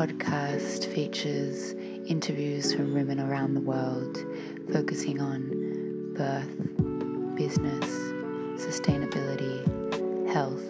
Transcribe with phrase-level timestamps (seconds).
[0.00, 1.74] podcast features
[2.06, 4.16] interviews from women around the world
[4.72, 7.84] focusing on birth, business,
[8.56, 9.60] sustainability,
[10.32, 10.64] health,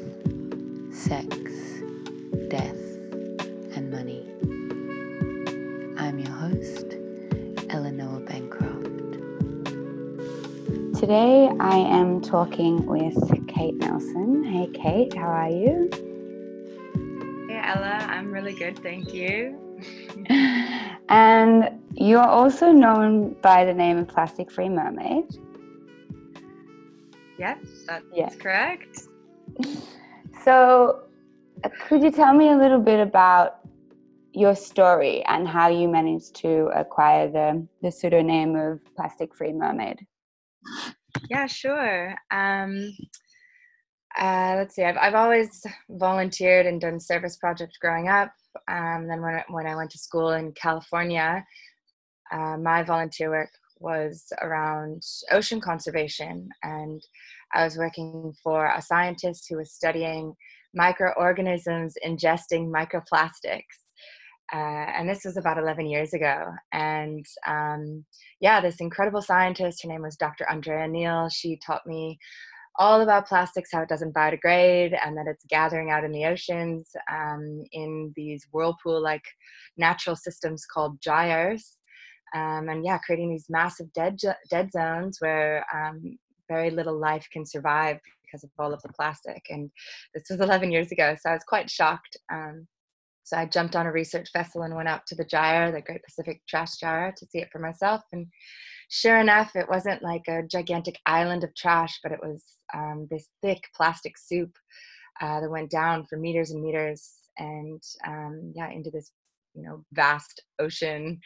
[0.93, 1.31] sex,
[2.49, 2.75] death,
[3.77, 4.27] and money.
[5.97, 6.97] I'm your host,
[7.71, 9.13] Ella Noah Bancroft.
[10.99, 14.43] Today I am talking with Kate Nelson.
[14.43, 15.89] Hey, Kate, how are you?
[17.49, 18.10] Hey, Ella, I'm
[18.41, 19.59] really good, thank you.
[21.09, 25.25] and you are also known by the name of Plastic Free Mermaid.
[27.39, 28.31] Yes, that's yeah.
[28.39, 29.03] correct.
[30.45, 31.03] So,
[31.65, 33.59] uh, could you tell me a little bit about
[34.33, 40.07] your story and how you managed to acquire the, the pseudonym of Plastic Free Mermaid?
[41.29, 42.15] Yeah, sure.
[42.31, 42.91] Um,
[44.19, 44.85] uh, let's see.
[44.85, 48.33] I've I've always volunteered and done service projects growing up.
[48.69, 51.45] Um, then when when I went to school in California,
[52.33, 57.03] uh, my volunteer work was around ocean conservation, and
[57.55, 60.35] I was working for a scientist who was studying
[60.75, 63.81] microorganisms ingesting microplastics
[64.53, 64.57] uh,
[64.97, 66.47] and this was about 11 years ago.
[66.73, 68.05] And um,
[68.41, 70.49] yeah, this incredible scientist, her name was Dr.
[70.51, 72.19] Andrea Neal, she taught me
[72.79, 76.91] all about plastics, how it doesn't biodegrade, and that it's gathering out in the oceans
[77.11, 79.25] um, in these whirlpool like
[79.77, 81.79] natural systems called gyres.
[82.35, 84.19] Um, and yeah, creating these massive dead,
[84.51, 86.17] dead zones where um,
[86.49, 89.43] very little life can survive because of all of the plastic.
[89.51, 89.71] And
[90.15, 92.17] this was 11 years ago, so I was quite shocked.
[92.33, 92.67] Um,
[93.25, 96.03] so I jumped on a research vessel and went out to the gyre, the Great
[96.03, 98.03] Pacific Trash Gyre, to see it for myself.
[98.13, 98.27] And
[98.91, 103.29] sure enough, it wasn't like a gigantic island of trash, but it was um, this
[103.41, 104.51] thick plastic soup
[105.21, 109.13] uh, that went down for meters and meters and um, yeah, into this
[109.55, 111.19] you know vast ocean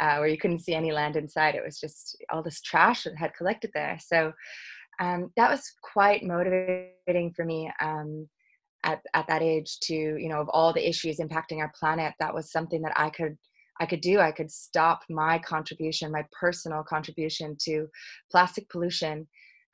[0.00, 1.54] uh, where you couldn't see any land inside.
[1.54, 3.98] It was just all this trash that had collected there.
[4.00, 4.32] So
[5.00, 7.70] um, that was quite motivating for me.
[7.80, 8.28] Um,
[8.84, 12.34] at, at that age to you know of all the issues impacting our planet that
[12.34, 13.38] was something that i could
[13.82, 17.86] i could do i could stop my contribution my personal contribution to
[18.30, 19.26] plastic pollution.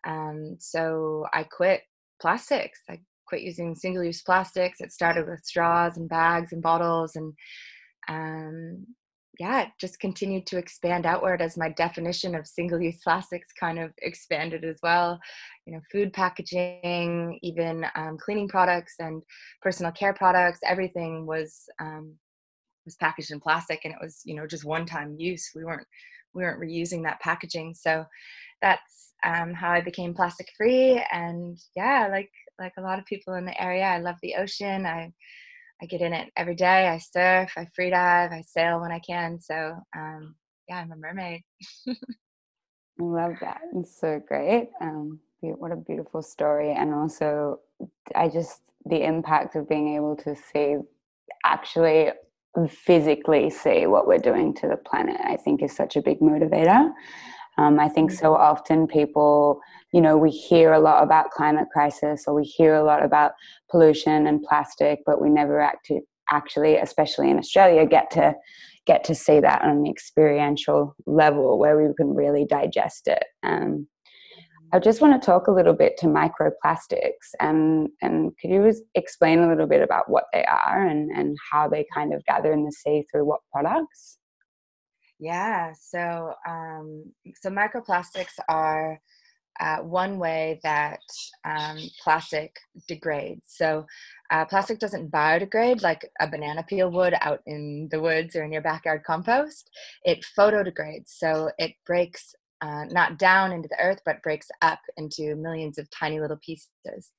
[0.06, 1.82] Um, so i quit
[2.20, 2.80] plastics.
[2.88, 4.80] I quit using single-use plastics.
[4.80, 7.32] It started with straws and bags and bottles and
[8.08, 8.86] um,
[9.38, 13.78] yeah, it just continued to expand outward as my definition of single use plastics kind
[13.78, 15.20] of expanded as well.
[15.64, 19.22] You know, food packaging, even um, cleaning products and
[19.62, 22.14] personal care products, everything was um,
[22.88, 25.50] was packaged in plastic and it was, you know, just one time use.
[25.54, 25.87] We weren't
[26.34, 27.75] we weren't reusing that packaging.
[27.75, 28.04] So
[28.62, 31.03] that's um, how I became plastic free.
[31.12, 34.87] And yeah, like like a lot of people in the area, I love the ocean.
[34.87, 35.12] I
[35.82, 36.88] I get in it every day.
[36.88, 39.41] I surf, I free dive, I sail when I can.
[39.41, 40.34] So um,
[40.69, 41.43] yeah, I'm a mermaid.
[41.88, 43.60] I love that.
[43.77, 44.71] It's so great.
[44.81, 46.72] Um, what a beautiful story.
[46.72, 47.60] And also,
[48.15, 50.77] I just, the impact of being able to see,
[51.44, 52.10] actually
[52.70, 56.91] physically see what we're doing to the planet, I think is such a big motivator.
[57.59, 58.19] Um, I think mm.
[58.19, 59.60] so often people,
[59.92, 63.32] you know, we hear a lot about climate crisis or we hear a lot about
[63.70, 68.34] pollution and plastic, but we never actually, actually, especially in Australia, get to
[68.86, 73.22] get to see that on an experiential level where we can really digest it.
[73.42, 73.86] Um,
[74.72, 79.40] I just want to talk a little bit to microplastics and and could you explain
[79.40, 82.64] a little bit about what they are and, and how they kind of gather in
[82.64, 84.18] the sea through what products?
[85.18, 89.00] Yeah, so um, so microplastics are
[89.60, 91.00] uh, one way that
[91.44, 92.56] um, plastic
[92.86, 93.42] degrades.
[93.46, 93.86] So
[94.30, 98.52] uh, plastic doesn't biodegrade like a banana peel would out in the woods or in
[98.52, 99.70] your backyard compost.
[100.04, 105.36] It photodegrades, so it breaks uh, not down into the earth, but breaks up into
[105.36, 107.12] millions of tiny little pieces.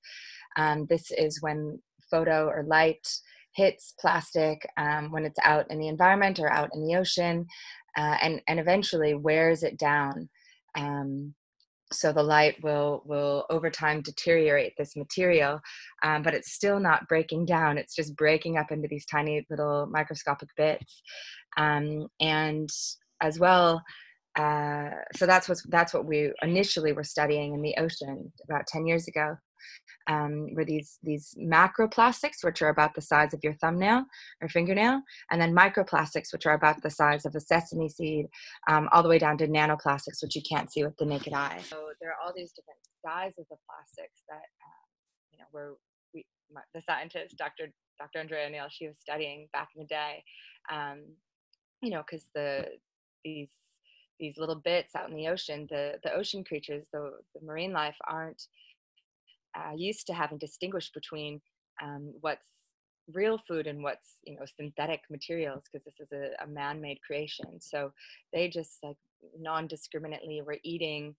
[0.58, 3.08] Um, this is when photo or light
[3.56, 7.46] hits plastic um, when it's out in the environment or out in the ocean
[7.98, 10.30] uh, and and eventually wears it down.
[10.76, 11.34] Um,
[11.92, 15.60] so the light will will over time deteriorate this material,
[16.04, 17.78] um, but it's still not breaking down.
[17.78, 21.02] It's just breaking up into these tiny little microscopic bits,
[21.58, 22.70] um, and
[23.22, 23.84] as well.
[24.40, 28.86] Uh, so that's what that's what we initially were studying in the ocean about 10
[28.86, 29.36] years ago
[30.08, 34.06] um, were these these macroplastics, which are about the size of your thumbnail
[34.42, 35.02] or fingernail,
[35.32, 38.26] and then microplastics, which are about the size of a sesame seed,
[38.68, 41.62] um, all the way down to nanoplastics, which you can't see with the naked eye.
[41.70, 44.84] So there are all these different sizes of plastics that uh,
[45.32, 45.74] you know we're
[46.14, 46.26] we,
[46.74, 47.72] the scientist, Dr.
[48.00, 48.20] Dr.
[48.20, 50.24] Andrea Neal, she was studying back in the day.
[50.72, 51.04] Um,
[51.82, 52.66] you know, because the
[53.24, 53.52] these
[54.20, 57.98] these little bits out in the ocean, the the ocean creatures, the the marine life
[58.08, 58.44] aren't
[59.56, 61.42] uh, used to having distinguished between
[61.82, 62.48] um, what's
[63.14, 67.60] real food and what's you know synthetic materials because this is a, a man-made creation.
[67.60, 67.92] So
[68.34, 68.98] they just like
[69.38, 71.16] non-discriminately were eating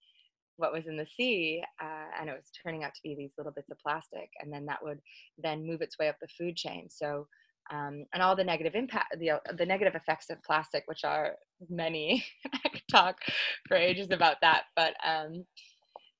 [0.56, 3.52] what was in the sea uh, and it was turning out to be these little
[3.52, 5.00] bits of plastic and then that would
[5.38, 6.86] then move its way up the food chain.
[6.90, 7.26] So
[7.70, 11.34] um, and all the negative impact the, the negative effects of plastic which are
[11.68, 12.24] many
[12.64, 13.18] i could talk
[13.66, 15.44] for ages about that but um,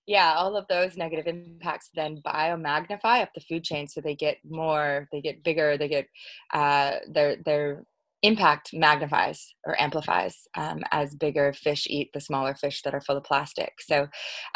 [0.06, 4.38] yeah all of those negative impacts then biomagnify up the food chain so they get
[4.49, 6.06] more they get bigger they get
[6.52, 7.85] uh, their their
[8.23, 13.17] impact magnifies or amplifies um, as bigger fish eat the smaller fish that are full
[13.17, 13.73] of plastic.
[13.81, 14.08] So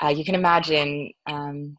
[0.02, 1.76] uh, you can imagine um,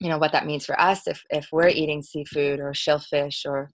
[0.00, 3.70] you know what that means for us if if we're eating seafood or shellfish or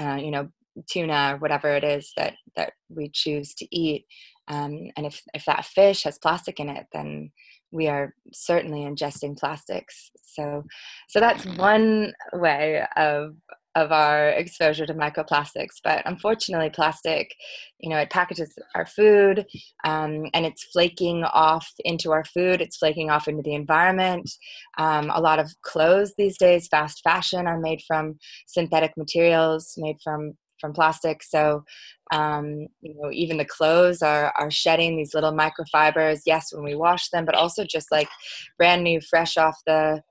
[0.00, 0.48] uh, you know
[0.90, 4.06] tuna whatever it is that that we choose to eat
[4.48, 7.30] um, and if if that fish has plastic in it then
[7.74, 10.12] we are certainly ingesting plastics.
[10.22, 10.62] So,
[11.08, 13.34] so that's one way of
[13.74, 15.76] of our exposure to microplastics.
[15.82, 17.34] But unfortunately, plastic,
[17.80, 19.46] you know, it packages our food
[19.84, 22.60] um, and it's flaking off into our food.
[22.60, 24.30] It's flaking off into the environment.
[24.78, 29.96] Um, a lot of clothes these days, fast fashion, are made from synthetic materials, made
[30.02, 31.22] from from plastic.
[31.22, 31.64] So,
[32.12, 36.20] um, you know, even the clothes are are shedding these little microfibers.
[36.26, 38.08] Yes, when we wash them, but also just like
[38.56, 40.02] brand new, fresh off the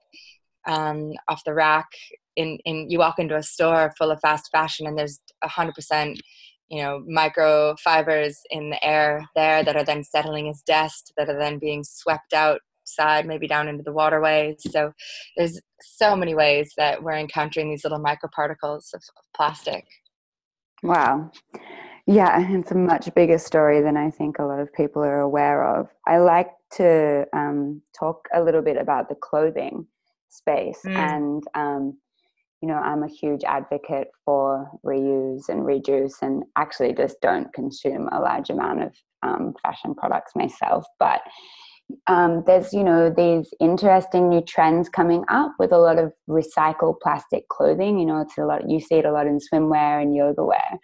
[0.68, 1.88] um, off the rack.
[2.36, 5.76] In in you walk into a store full of fast fashion, and there's a hundred
[5.76, 6.22] percent
[6.70, 11.38] you know microfibers in the air there that are then settling as dust that are
[11.38, 14.92] then being swept outside maybe down into the waterways so
[15.36, 19.86] there's so many ways that we're encountering these little microparticles of, of plastic
[20.84, 21.32] Wow.
[22.06, 25.64] Yeah, it's a much bigger story than I think a lot of people are aware
[25.64, 25.88] of.
[26.06, 29.88] I like to um, talk a little bit about the clothing
[30.30, 30.82] space.
[30.86, 30.98] Mm.
[30.98, 31.98] And, um,
[32.64, 38.08] you know, I'm a huge advocate for reuse and reduce and actually just don't consume
[38.14, 40.86] a large amount of um, fashion products myself.
[40.98, 41.20] But
[42.08, 47.02] um, there's you know these interesting new trends coming up with a lot of recycled
[47.02, 50.16] plastic clothing you know it's a lot you see it a lot in swimwear and
[50.16, 50.80] yoga wear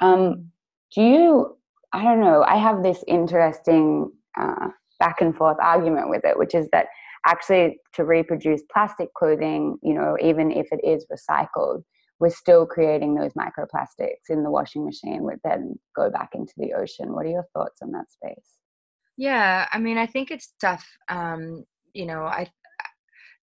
[0.00, 0.50] um,
[0.94, 1.56] do you
[1.92, 4.68] i don't know i have this interesting uh,
[4.98, 6.86] back and forth argument with it which is that
[7.26, 11.82] actually to reproduce plastic clothing you know even if it is recycled
[12.18, 16.72] we're still creating those microplastics in the washing machine which then go back into the
[16.72, 18.58] ocean what are your thoughts on that space
[19.20, 20.86] yeah, I mean, I think it's tough.
[21.10, 22.48] Um, you know, I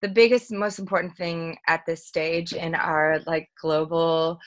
[0.02, 4.40] the biggest, most important thing at this stage in our like global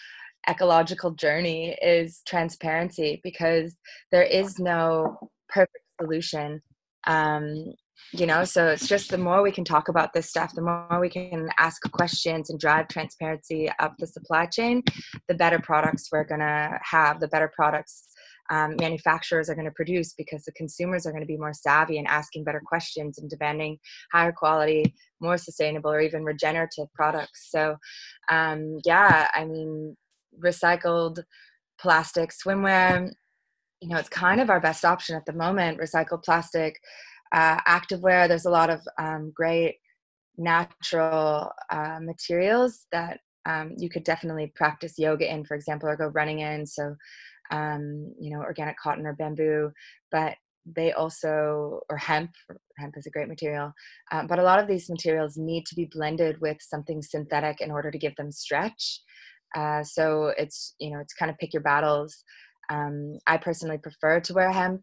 [0.50, 3.78] ecological journey is transparency because
[4.12, 5.18] there is no
[5.48, 6.62] perfect solution.
[7.08, 7.74] Um,
[8.14, 11.00] you know, so it's just the more we can talk about this stuff, the more
[11.00, 14.84] we can ask questions and drive transparency up the supply chain,
[15.28, 18.12] the better products we're gonna have, the better products
[18.52, 21.98] um, manufacturers are going to produce because the consumers are going to be more savvy
[21.98, 23.78] and asking better questions and demanding
[24.12, 27.50] higher quality, more sustainable, or even regenerative products.
[27.50, 27.78] So,
[28.30, 29.96] um, yeah, I mean,
[30.44, 31.24] recycled
[31.80, 33.12] plastic swimwear,
[33.82, 35.80] you know, it's kind of our best option at the moment.
[35.80, 36.80] Recycled plastic,
[37.34, 39.76] uh, activewear, there's a lot of um, great
[40.38, 46.08] natural uh, materials that um, you could definitely practice yoga in, for example, or go
[46.08, 46.66] running in.
[46.66, 46.96] So
[47.52, 49.72] um, you know, organic cotton or bamboo,
[50.12, 50.36] but
[50.66, 52.32] they also, or hemp,
[52.78, 53.74] hemp is a great material,
[54.12, 57.72] um, but a lot of these materials need to be blended with something synthetic in
[57.72, 59.02] order to give them stretch.
[59.56, 62.24] Uh, so it's, you know, it's kind of pick your battles.
[62.72, 64.82] Um, I personally prefer to wear hemp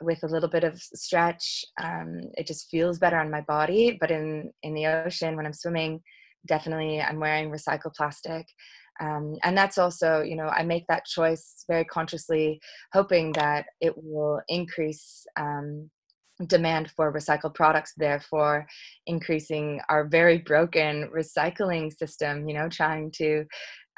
[0.00, 1.64] with a little bit of stretch.
[1.82, 5.52] Um, it just feels better on my body, but in, in the ocean when I'm
[5.52, 6.00] swimming,
[6.46, 8.46] definitely I'm wearing recycled plastic
[9.00, 12.60] um, and that's also you know i make that choice very consciously
[12.92, 15.90] hoping that it will increase um,
[16.46, 18.66] demand for recycled products therefore
[19.06, 23.44] increasing our very broken recycling system you know trying to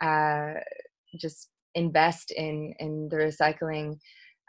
[0.02, 0.52] uh,
[1.20, 3.98] just invest in in the recycling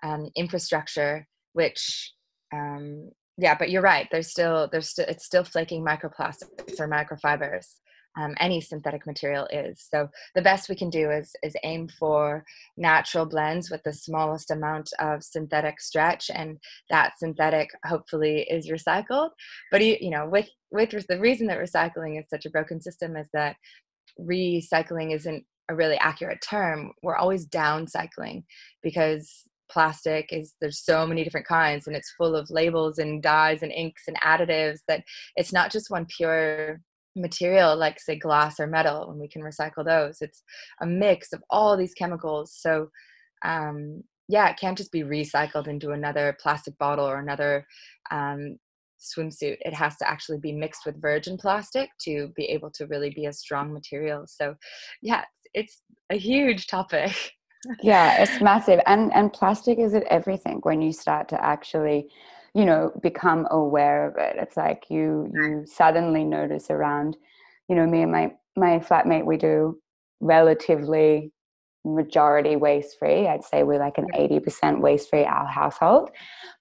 [0.03, 2.13] um, infrastructure which
[2.53, 7.65] um, yeah but you're right there's still there's still it's still flaking microplastics or microfibers
[8.17, 9.85] um, any synthetic material is.
[9.89, 12.43] So the best we can do is is aim for
[12.75, 16.57] natural blends with the smallest amount of synthetic stretch, and
[16.89, 19.29] that synthetic hopefully is recycled.
[19.71, 23.27] But you know, with with the reason that recycling is such a broken system is
[23.33, 23.55] that
[24.19, 28.43] recycling isn't a really accurate term we're always downcycling
[28.81, 33.61] because plastic is there's so many different kinds and it's full of labels and dyes
[33.63, 35.03] and inks and additives that
[35.35, 36.79] it's not just one pure
[37.15, 40.17] material like say glass or metal when we can recycle those.
[40.21, 40.43] It's
[40.81, 42.55] a mix of all these chemicals.
[42.55, 42.89] So
[43.43, 47.65] um, yeah it can't just be recycled into another plastic bottle or another
[48.11, 48.57] um,
[48.99, 49.57] swimsuit.
[49.61, 53.25] It has to actually be mixed with virgin plastic to be able to really be
[53.25, 54.25] a strong material.
[54.27, 54.55] So
[55.01, 55.23] yeah
[55.57, 57.13] it's a huge topic.
[57.81, 58.79] Yeah it's massive.
[58.85, 62.07] And and plastic is at everything when you start to actually
[62.53, 64.37] you know become aware of it.
[64.39, 67.17] It's like you you suddenly notice around
[67.67, 69.81] you know me and my my flatmate we do
[70.21, 71.33] relatively
[71.85, 73.27] majority waste free.
[73.27, 76.09] I'd say we're like an 80% waste free our household.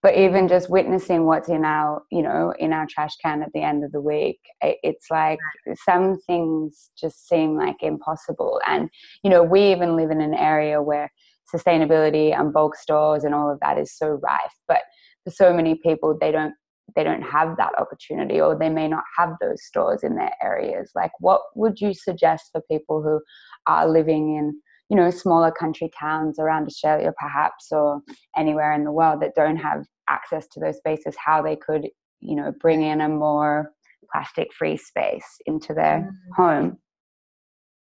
[0.03, 3.63] But even just witnessing what's in our, you know, in our trash can at the
[3.63, 5.39] end of the week, it's like
[5.85, 8.61] some things just seem like impossible.
[8.67, 8.89] And,
[9.23, 11.11] you know, we even live in an area where
[11.53, 14.55] sustainability and bulk stores and all of that is so rife.
[14.69, 14.83] But
[15.25, 16.55] for so many people, they don't
[16.95, 20.93] they don't have that opportunity or they may not have those stores in their areas
[20.95, 23.21] like what would you suggest for people who
[23.67, 24.57] are living in
[24.89, 28.01] you know smaller country towns around australia perhaps or
[28.37, 31.89] anywhere in the world that don't have access to those spaces how they could
[32.21, 33.73] you know bring in a more
[34.13, 36.37] plastic free space into their mm.
[36.37, 36.79] home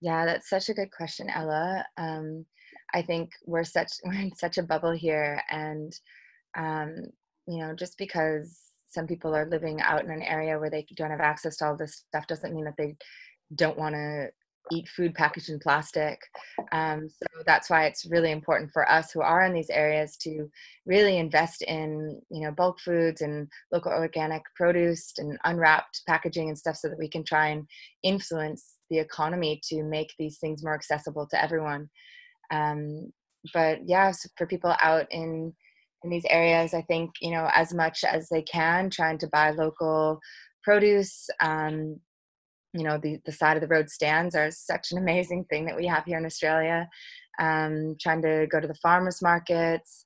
[0.01, 2.45] yeah that's such a good question ella um,
[2.93, 5.93] i think we're such we're in such a bubble here and
[6.57, 6.95] um,
[7.47, 11.11] you know just because some people are living out in an area where they don't
[11.11, 12.93] have access to all this stuff doesn't mean that they
[13.55, 14.27] don't want to
[14.71, 16.19] eat food packaged in plastic.
[16.71, 20.49] Um, so that's why it's really important for us who are in these areas to
[20.85, 26.57] really invest in, you know, bulk foods and local organic produce and unwrapped packaging and
[26.57, 27.65] stuff so that we can try and
[28.03, 31.89] influence the economy to make these things more accessible to everyone.
[32.51, 33.11] Um,
[33.53, 35.53] but yeah, so for people out in
[36.03, 39.51] in these areas, I think you know as much as they can, trying to buy
[39.51, 40.19] local
[40.63, 41.29] produce.
[41.41, 41.99] Um,
[42.73, 45.75] you know the, the side of the road stands are such an amazing thing that
[45.75, 46.87] we have here in australia
[47.39, 50.05] um, trying to go to the farmers markets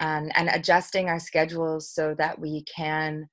[0.00, 3.28] and, and adjusting our schedules so that we can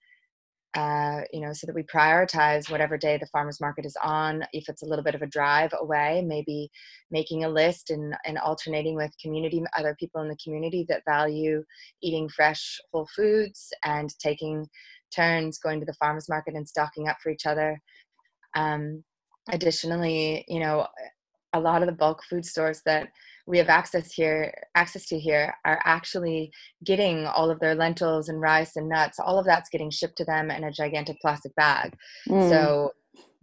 [0.74, 4.42] uh, you know so that we prioritize whatever day the farmers market is on.
[4.54, 6.72] If it's a little bit of a drive away maybe
[7.10, 11.62] making a list and, and alternating with community other people in the community that value
[12.02, 14.66] eating fresh whole foods and taking
[15.14, 17.82] turns going to the farmers market and stocking up for each other
[18.56, 19.04] um,
[19.52, 20.88] additionally, you know,
[21.54, 23.10] a lot of the bulk food stores that
[23.48, 26.52] we have access here access to here are actually
[26.86, 29.20] getting all of their lentils and rice and nuts.
[29.20, 31.96] All of that's getting shipped to them in a gigantic plastic bag.
[32.30, 32.50] Mm.
[32.50, 32.92] so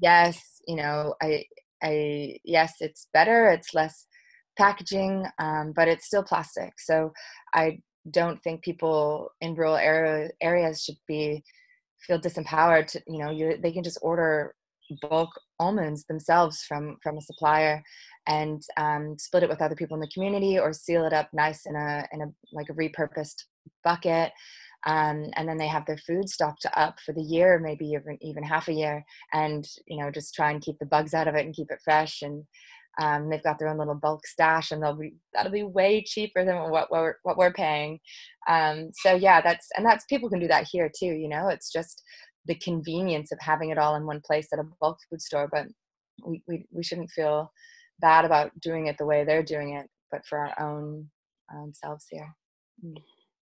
[0.00, 1.44] yes you know i
[1.82, 4.06] i yes it's better it's less
[4.56, 6.72] packaging um, but it's still plastic.
[6.78, 7.12] So
[7.54, 7.78] i
[8.10, 11.42] don't think people in rural area, areas should be
[12.06, 14.54] feel disempowered to you know you they can just order
[15.02, 17.82] bulk almonds themselves from from a supplier
[18.26, 21.66] and um, split it with other people in the community or seal it up nice
[21.66, 23.44] in a in a like a repurposed
[23.84, 24.32] bucket
[24.86, 28.42] um, and then they have their food stocked up for the year maybe even even
[28.42, 31.44] half a year and you know just try and keep the bugs out of it
[31.44, 32.44] and keep it fresh and
[33.00, 36.44] um, they've got their own little bulk stash and they'll be that'll be way cheaper
[36.44, 38.00] than what, what we're what we're paying.
[38.48, 41.48] Um, so yeah that's and that's people can do that here too you know?
[41.48, 42.02] It's just
[42.48, 45.66] the convenience of having it all in one place at a bulk food store but
[46.26, 47.52] we, we, we shouldn't feel
[48.00, 51.08] bad about doing it the way they're doing it but for our own
[51.72, 52.34] selves here
[52.84, 52.96] mm.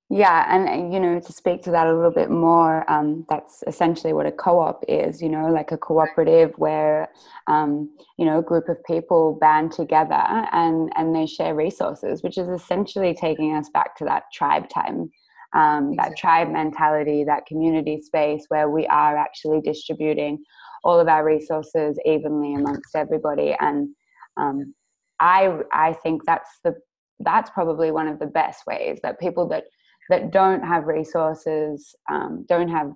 [0.10, 4.14] yeah and you know to speak to that a little bit more um, that's essentially
[4.14, 7.10] what a co-op is you know like a cooperative where
[7.48, 12.38] um, you know a group of people band together and and they share resources which
[12.38, 15.10] is essentially taking us back to that tribe time
[15.54, 20.44] um, that tribe mentality, that community space where we are actually distributing
[20.84, 23.56] all of our resources evenly amongst everybody.
[23.60, 23.90] And
[24.38, 24.74] um,
[25.20, 26.76] I I think that's the
[27.20, 29.66] that's probably one of the best ways that people that
[30.10, 32.92] that don't have resources, um, don't have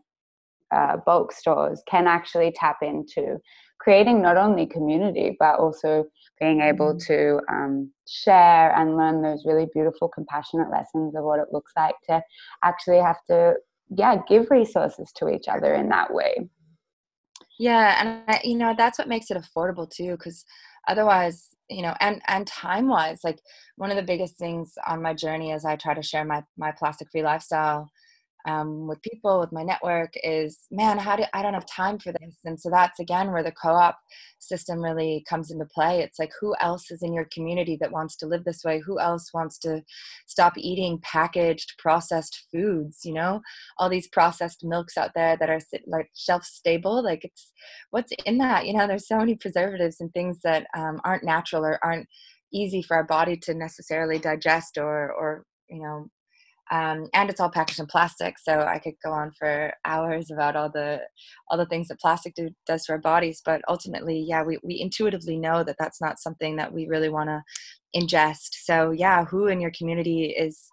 [0.76, 3.38] uh, bulk stores, can actually tap into
[3.86, 6.04] creating not only community but also
[6.40, 7.14] being able mm-hmm.
[7.14, 11.94] to um, share and learn those really beautiful compassionate lessons of what it looks like
[12.04, 12.20] to
[12.64, 13.54] actually have to
[13.96, 16.50] yeah give resources to each other in that way
[17.60, 20.44] yeah and I, you know that's what makes it affordable too because
[20.88, 23.40] otherwise you know and and time wise like
[23.76, 26.72] one of the biggest things on my journey as i try to share my my
[26.72, 27.88] plastic free lifestyle
[28.48, 32.12] um, with people with my network is man how do i don't have time for
[32.12, 32.38] this.
[32.46, 33.98] And so that's again where the co-op
[34.40, 36.02] system really comes into play.
[36.02, 38.80] It's like who else is in your community that wants to live this way?
[38.86, 39.82] Who else wants to
[40.28, 43.42] stop eating packaged processed foods you know?
[43.78, 47.52] All these processed milks out there that are like shelf stable like it's
[47.92, 48.66] what's in that?
[48.68, 52.08] You know there's so many preservatives and things that um, aren't natural or aren't
[52.54, 56.08] easy for our body to necessarily digest or or you know
[56.72, 60.56] um, and it's all packaged in plastic so i could go on for hours about
[60.56, 61.00] all the
[61.50, 64.80] all the things that plastic do, does to our bodies but ultimately yeah we, we
[64.80, 67.42] intuitively know that that's not something that we really want to
[67.96, 68.50] ingest.
[68.64, 70.68] So yeah who in your community is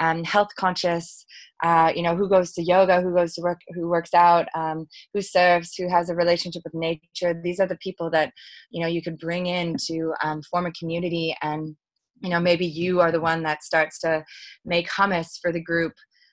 [0.00, 1.24] um, health conscious?
[1.64, 4.86] Uh, you know who goes to yoga who goes to work who works out um,
[5.12, 7.40] who serves who has a relationship with nature?
[7.42, 8.32] These are the people that
[8.70, 11.76] you know you could bring in to um, form a community and
[12.22, 14.24] you know maybe you are the one that starts to
[14.64, 15.92] make hummus for the group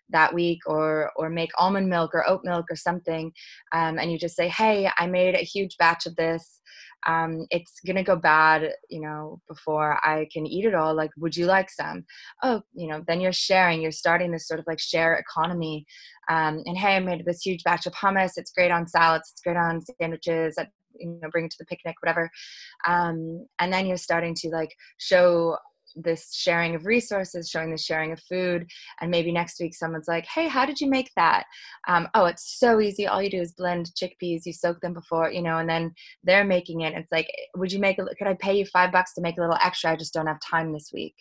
[0.10, 3.32] that week or or make almond milk or oat milk or something
[3.74, 6.62] um, and you just say hey i made a huge batch of this.
[7.08, 10.96] Um, it's gonna go bad you know before i can eat it all.
[10.96, 12.04] Like would you like some?
[12.42, 15.86] Oh you know then you're sharing you're starting this sort of like share economy
[16.30, 18.34] um, and hey i made this huge batch of hummus.
[18.38, 19.30] It's great on salads.
[19.32, 20.58] It's great on sandwiches
[21.00, 22.30] you know bring it to the picnic whatever.
[22.88, 25.58] Um, and then you're starting to like show
[25.96, 28.68] this sharing of resources, showing the sharing of food,
[29.02, 31.46] and maybe next week someone's like, "Hey, how did you make that?"
[31.88, 33.08] Um, oh, it's so easy.
[33.08, 34.46] All you do is blend chickpeas.
[34.46, 36.94] You soak them before, you know, and then they're making it.
[36.94, 38.00] It's like, would you make?
[38.00, 39.92] A, could I pay you five bucks to make a little extra?
[39.92, 41.16] I just don't have time this week,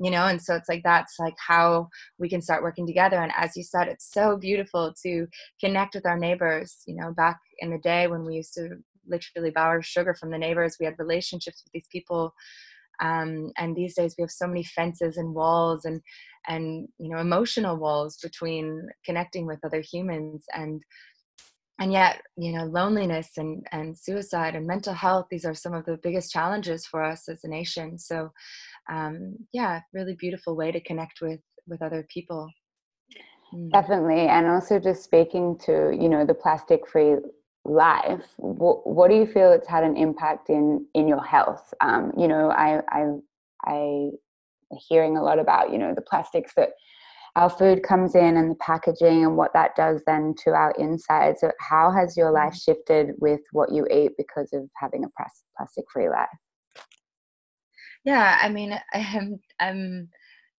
[0.00, 0.26] you know.
[0.26, 3.16] And so it's like that's like how we can start working together.
[3.22, 5.26] And as you said, it's so beautiful to
[5.60, 6.82] connect with our neighbors.
[6.86, 8.70] You know, back in the day when we used to
[9.08, 12.34] literally borrow sugar from the neighbors, we had relationships with these people
[13.00, 16.00] um, and these days we have so many fences and walls and
[16.48, 20.82] and you know emotional walls between connecting with other humans and
[21.78, 25.84] and yet you know loneliness and and suicide and mental health these are some of
[25.84, 28.30] the biggest challenges for us as a nation so
[28.90, 32.48] um, yeah really beautiful way to connect with with other people
[33.54, 33.70] mm.
[33.70, 37.16] definitely and also just speaking to you know the plastic free
[37.68, 41.72] life what, what do you feel it's had an impact in in your health?
[41.80, 43.04] Um, you know i i
[43.64, 44.10] i
[44.88, 46.70] hearing a lot about you know the plastics that
[47.36, 51.40] our food comes in and the packaging and what that does then to our insides.
[51.40, 52.72] So how has your life mm-hmm.
[52.72, 55.08] shifted with what you eat because of having a
[55.56, 56.26] plastic free life?
[58.04, 60.08] Yeah i mean i'm i'm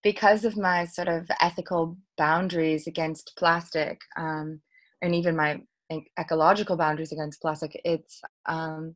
[0.02, 4.60] because of my sort of ethical boundaries against plastic um,
[5.02, 5.60] and even my
[6.18, 8.94] ecological boundaries against plastic it's um,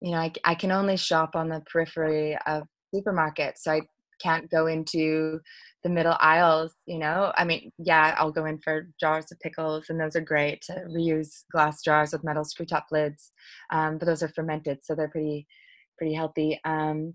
[0.00, 3.80] you know I, I can only shop on the periphery of supermarkets so i
[4.20, 5.38] can't go into
[5.84, 7.32] the middle aisles you know?
[7.36, 10.72] I mean yeah i'll go in for jars of pickles and those are great to
[10.88, 13.32] reuse glass jars with metal screw top lids
[13.70, 15.46] um, but those are fermented so they're pretty
[15.96, 17.14] pretty healthy um,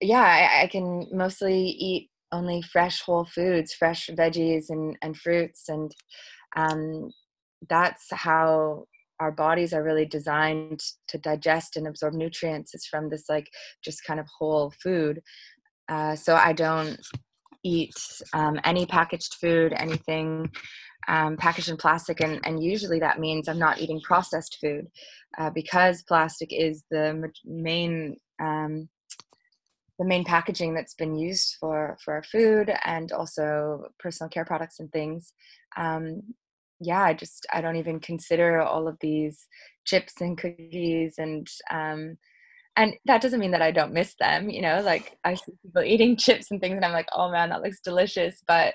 [0.00, 5.68] yeah I, I, can mostly eat only fresh whole foods fresh veggies and, and fruits
[5.68, 5.94] and
[6.56, 7.10] um,
[7.68, 8.84] that's how
[9.20, 13.48] our bodies are really designed to digest and absorb nutrients is from this like
[13.82, 15.20] just kind of whole food.
[15.88, 16.98] Uh, so i don't
[17.62, 17.94] eat
[18.32, 20.50] um, any packaged food anything
[21.08, 24.86] um, packaged in plastic and, and usually that means i'm not eating processed food
[25.36, 28.88] uh, because plastic is the main um,
[29.98, 34.80] the main packaging that's been used for for our food and also personal care products
[34.80, 35.32] and things.
[35.76, 36.22] Um,
[36.84, 39.46] yeah, I just I don't even consider all of these
[39.84, 42.16] chips and cookies and um
[42.76, 45.82] and that doesn't mean that I don't miss them, you know, like I see people
[45.82, 48.42] eating chips and things and I'm like, oh man, that looks delicious.
[48.48, 48.74] But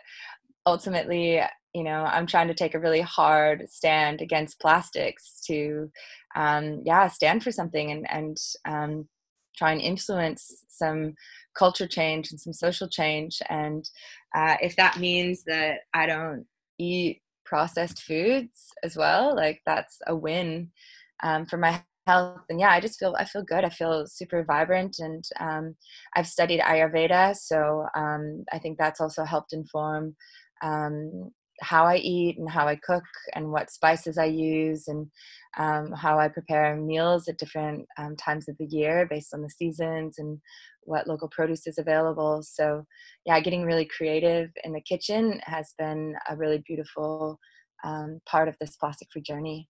[0.66, 1.42] ultimately,
[1.74, 5.92] you know, I'm trying to take a really hard stand against plastics to
[6.36, 9.08] um yeah, stand for something and and um
[9.58, 11.14] try and influence some
[11.56, 13.40] culture change and some social change.
[13.50, 13.88] And
[14.36, 16.46] uh, if that means that I don't
[16.80, 20.70] eat processed foods as well like that's a win
[21.24, 22.42] um, for my health.
[22.50, 23.66] And yeah i just feel i feel good.
[23.66, 25.76] I feel super vibrant and um,
[26.16, 30.16] i've studied ayurveda so um, i think that's also helped inform
[30.62, 31.32] um,
[31.62, 33.04] how i eat and how i cook
[33.36, 35.08] and what spices i use and
[35.58, 39.50] um, how i prepare meals at different um, times of the year based on the
[39.50, 40.40] seasons and
[40.90, 42.42] what local produce is available.
[42.44, 42.84] So,
[43.26, 47.40] yeah, getting really creative in the kitchen has been a really beautiful
[47.84, 49.70] um, part of this plastic free journey.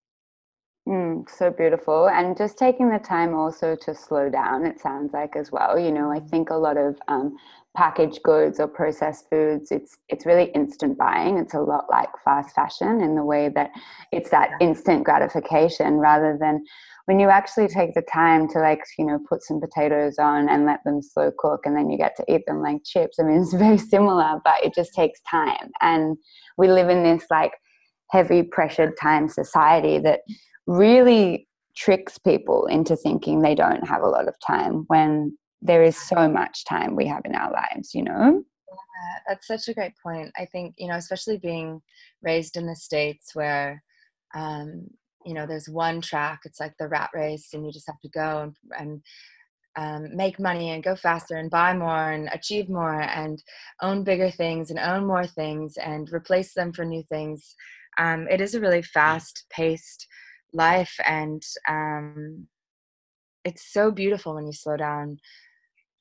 [0.88, 2.10] Mm, so beautiful.
[2.10, 5.78] And just taking the time also to slow down, it sounds like as well.
[5.78, 7.36] You know, I think a lot of um,
[7.78, 11.38] packaged goods or processed foods, it's it's really instant buying.
[11.38, 13.70] It's a lot like fast fashion in the way that
[14.12, 16.66] it's that instant gratification rather than
[17.10, 20.68] when you actually take the time to like, you know, put some potatoes on and
[20.68, 23.18] let them slow cook and then you get to eat them like chips.
[23.20, 25.72] I mean, it's very similar, but it just takes time.
[25.82, 26.18] And
[26.56, 27.54] we live in this like
[28.12, 30.20] heavy pressured time society that
[30.68, 35.98] really tricks people into thinking they don't have a lot of time when there is
[35.98, 38.44] so much time we have in our lives, you know?
[38.70, 40.32] Yeah, that's such a great point.
[40.38, 41.82] I think, you know, especially being
[42.22, 43.82] raised in the States where,
[44.36, 44.90] um,
[45.26, 48.10] you know, there's one track, it's like the rat race, and you just have to
[48.10, 49.02] go and, and
[49.76, 53.42] um, make money and go faster and buy more and achieve more and
[53.82, 57.56] own bigger things and own more things and replace them for new things.
[57.98, 60.08] Um, it is a really fast paced
[60.54, 62.48] life and um,
[63.46, 65.20] it's so beautiful when you slow down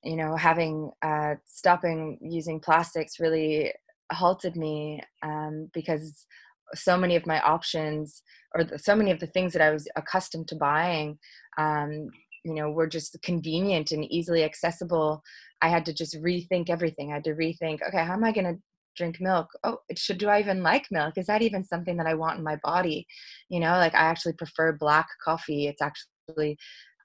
[0.05, 3.73] you know having uh, stopping using plastics really
[4.13, 6.27] halted me um, because
[6.75, 8.23] so many of my options
[8.55, 11.19] or the, so many of the things that i was accustomed to buying
[11.59, 12.09] um,
[12.45, 15.23] you know were just convenient and easily accessible.
[15.61, 17.11] I had to just rethink everything.
[17.11, 18.61] I had to rethink okay how am i going to
[18.97, 19.47] drink milk?
[19.65, 21.15] Oh should do i even like milk?
[21.17, 23.07] Is that even something that i want in my body?
[23.49, 25.67] You know like i actually prefer black coffee.
[25.67, 26.57] It's actually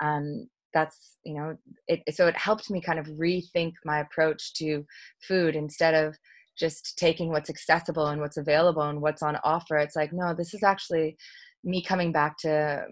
[0.01, 1.55] um that's you know
[1.87, 4.85] it so it helped me kind of rethink my approach to
[5.27, 6.15] food instead of
[6.57, 10.53] just taking what's accessible and what's available and what's on offer it's like no this
[10.53, 11.17] is actually
[11.63, 12.85] me coming back to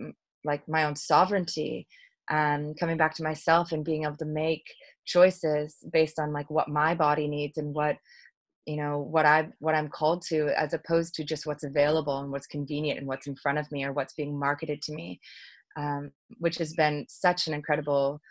[0.43, 1.88] like my own sovereignty
[2.30, 4.63] and coming back to myself and being able to make
[5.06, 7.97] choices based on like what my body needs and what
[8.65, 12.32] you know what i what i'm called to as opposed to just what's available and
[12.32, 15.19] what's convenient and what's in front of me or what's being marketed to me
[15.78, 18.21] um, which has been such an incredible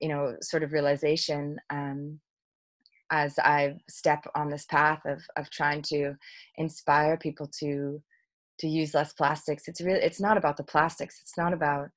[0.00, 2.20] you know sort of realization um,
[3.10, 6.14] as i step on this path of of trying to
[6.56, 8.02] inspire people to
[8.58, 11.88] to use less plastics it's really it's not about the plastics it's not about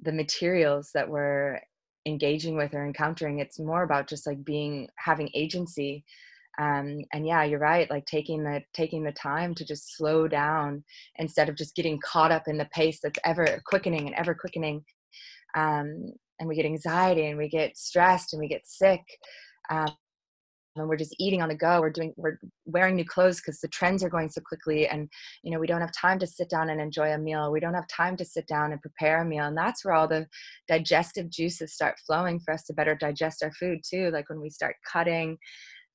[0.00, 1.58] the materials that we're
[2.06, 6.04] engaging with or encountering it's more about just like being having agency
[6.58, 10.84] um, and yeah you're right like taking the taking the time to just slow down
[11.16, 14.84] instead of just getting caught up in the pace that's ever quickening and ever quickening
[15.56, 19.00] um, and we get anxiety and we get stressed and we get sick
[19.70, 19.92] um,
[20.76, 23.68] and we're just eating on the go we're doing we're wearing new clothes because the
[23.68, 25.08] trends are going so quickly and
[25.42, 27.52] you know we don't have time to sit down and enjoy a meal.
[27.52, 30.08] We don't have time to sit down and prepare a meal and that's where all
[30.08, 30.26] the
[30.68, 34.50] digestive juices start flowing for us to better digest our food too like when we
[34.50, 35.38] start cutting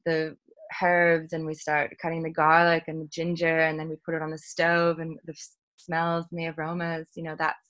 [0.06, 0.36] the
[0.82, 4.22] herbs and we start cutting the garlic and the ginger and then we put it
[4.22, 5.34] on the stove and the
[5.78, 7.68] smells and the aromas you know that's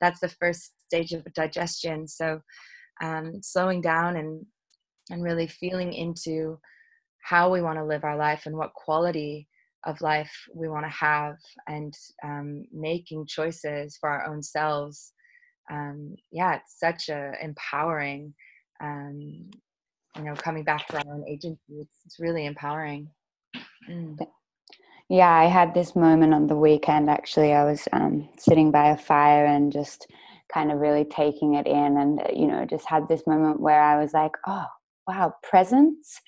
[0.00, 2.08] that's the first stage of digestion.
[2.08, 2.40] So
[3.02, 4.44] um, slowing down and
[5.10, 6.58] and really feeling into
[7.22, 9.48] how we want to live our life and what quality
[9.84, 11.94] of life we want to have and
[12.24, 15.12] um, making choices for our own selves.
[15.70, 18.34] Um, yeah it's such a empowering
[18.82, 19.50] um,
[20.16, 23.08] you know coming back to our own agency it's, it's really empowering.
[23.88, 24.18] Mm.
[25.08, 27.52] yeah i had this moment on the weekend actually.
[27.52, 30.08] I was um, sitting by a fire and just
[30.52, 34.00] kind of really taking it in and you know just had this moment where i
[34.00, 34.66] was like oh
[35.10, 36.20] wow presence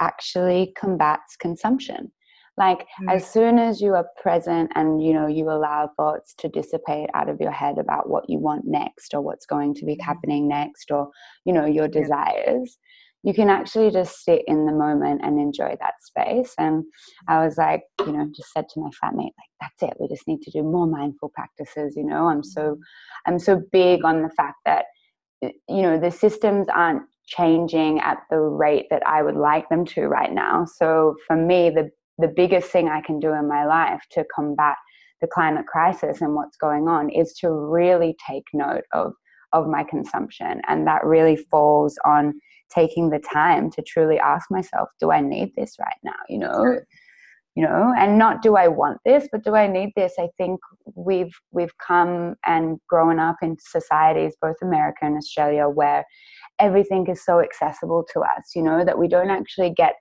[0.00, 2.10] actually combats consumption
[2.56, 3.10] like mm-hmm.
[3.10, 7.28] as soon as you are present and you know you allow thoughts to dissipate out
[7.28, 10.10] of your head about what you want next or what's going to be mm-hmm.
[10.10, 11.10] happening next or
[11.44, 12.78] you know your desires
[13.22, 16.54] you can actually just sit in the moment and enjoy that space.
[16.56, 16.84] And
[17.28, 19.96] I was like, you know, just said to my flatmate, like, that's it.
[20.00, 21.94] We just need to do more mindful practices.
[21.96, 22.78] You know, I'm so,
[23.26, 24.86] I'm so big on the fact that,
[25.42, 30.02] you know, the systems aren't changing at the rate that I would like them to
[30.02, 30.66] right now.
[30.66, 34.76] So for me, the the biggest thing I can do in my life to combat
[35.22, 39.12] the climate crisis and what's going on is to really take note of
[39.52, 42.34] of my consumption, and that really falls on
[42.72, 46.12] taking the time to truly ask myself, do I need this right now?
[46.28, 46.78] You know,
[47.56, 50.14] you know, and not do I want this, but do I need this?
[50.18, 50.60] I think
[50.94, 56.04] we've we've come and grown up in societies, both America and Australia, where
[56.60, 59.94] everything is so accessible to us, you know, that we don't actually get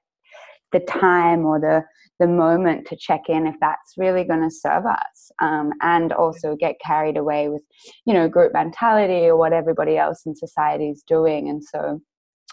[0.71, 1.83] the time or the
[2.19, 6.53] the moment to check in if that's really going to serve us um, and also
[6.53, 7.61] get carried away with
[8.05, 11.49] you know group mentality or what everybody else in society is doing.
[11.49, 12.01] And so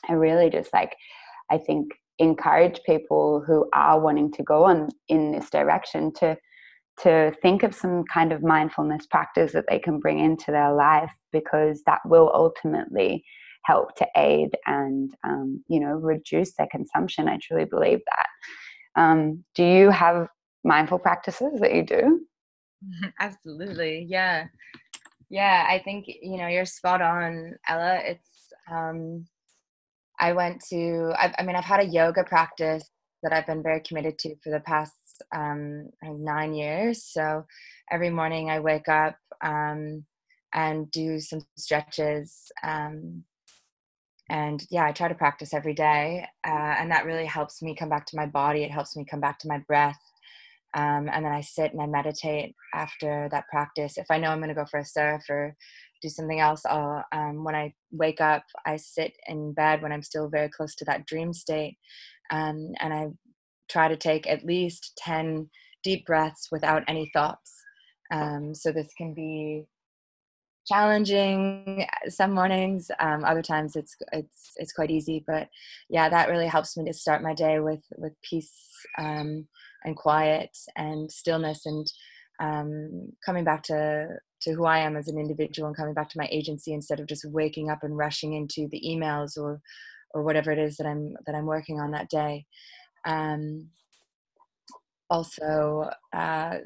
[0.08, 0.94] I really just like,
[1.50, 6.36] I think, encourage people who are wanting to go on in this direction to
[7.02, 11.10] to think of some kind of mindfulness practice that they can bring into their life
[11.30, 13.22] because that will ultimately
[13.66, 19.00] help to aid and um, you know reduce their consumption i truly believe that.
[19.02, 20.28] Um, do you have
[20.64, 22.20] mindful practices that you do?
[23.20, 24.46] Absolutely yeah.
[25.28, 28.00] Yeah i think you know you're spot on ella.
[28.04, 29.26] It's um
[30.20, 32.84] i went to I, I mean i've had a yoga practice
[33.22, 34.94] that i've been very committed to for the past
[35.34, 37.04] um nine years.
[37.04, 37.44] So
[37.90, 40.04] every morning i wake up um
[40.54, 43.24] and do some stretches um
[44.28, 47.88] and yeah i try to practice every day uh, and that really helps me come
[47.88, 49.98] back to my body it helps me come back to my breath
[50.74, 53.96] um, and then i sit and i meditate after that practice.
[53.98, 55.54] If i know i'm going to go for a surf or
[56.02, 60.02] do something else i'll um, when i wake up i sit in bed when i'm
[60.02, 61.78] still very close to that dream state
[62.30, 63.06] um, and i
[63.70, 65.48] try to take at least 10
[65.82, 67.54] deep breaths without any thoughts
[68.12, 69.64] um, so this can be
[70.66, 75.48] challenging uh, some mornings um, other times it's it's it's quite easy but
[75.88, 78.52] yeah that really helps me to start my day with with peace
[78.98, 79.46] um,
[79.84, 81.86] and quiet and stillness and
[82.40, 84.08] um, coming back to
[84.42, 87.06] to who I am as an individual and coming back to my agency instead of
[87.06, 89.60] just waking up and rushing into the emails or
[90.14, 92.46] or whatever it is that I'm that I'm working on that day.
[93.06, 93.68] Um,
[95.08, 96.56] also, uh,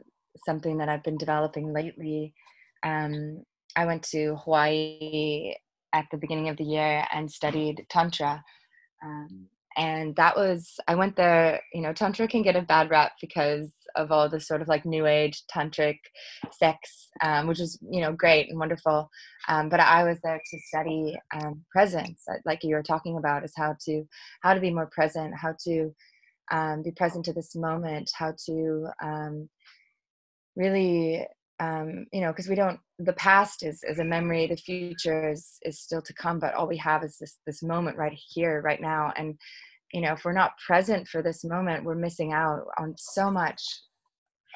[0.47, 2.35] something that I've been developing lately
[2.83, 3.45] um,
[3.77, 5.55] I went to Hawaii
[5.93, 8.43] at the beginning of the year and studied Tantra.
[9.03, 13.13] Um, and that was, I went there, you know, Tantra can get a bad rap
[13.21, 15.99] because of all the sort of like new age tantric
[16.53, 19.09] sex, um, which is, you know, great and wonderful.
[19.49, 23.45] Um, but I was there to study um, presence, uh, like you were talking about,
[23.45, 24.05] is how to,
[24.43, 25.95] how to be more present, how to
[26.51, 29.49] um, be present to this moment, how to um,
[30.57, 31.27] really
[31.61, 32.81] um, you know, because we don't.
[32.99, 34.47] The past is is a memory.
[34.47, 36.41] The future is is still to come.
[36.41, 39.13] But all we have is this this moment right here, right now.
[39.17, 39.39] And
[39.93, 43.63] you know, if we're not present for this moment, we're missing out on so much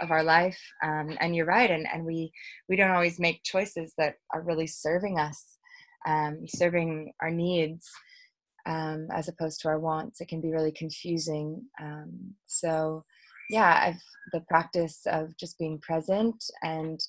[0.00, 0.58] of our life.
[0.82, 1.70] Um, and you're right.
[1.70, 2.32] And and we
[2.70, 5.58] we don't always make choices that are really serving us,
[6.08, 7.86] um, serving our needs.
[8.66, 11.64] Um, as opposed to our wants, it can be really confusing.
[11.82, 13.04] Um, so,
[13.50, 14.02] yeah, I've
[14.32, 17.00] the practice of just being present and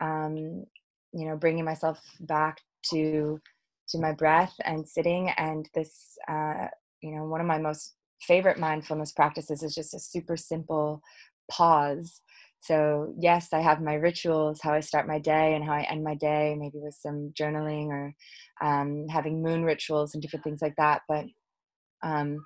[0.00, 0.64] um,
[1.12, 2.58] you know bringing myself back
[2.90, 3.40] to
[3.88, 6.68] to my breath and sitting and this uh,
[7.02, 11.00] you know one of my most favorite mindfulness practices is just a super simple
[11.50, 12.20] pause.
[12.60, 16.04] So yes i have my rituals how i start my day and how i end
[16.04, 18.14] my day maybe with some journaling or
[18.60, 21.24] um, having moon rituals and different things like that but
[22.02, 22.44] um,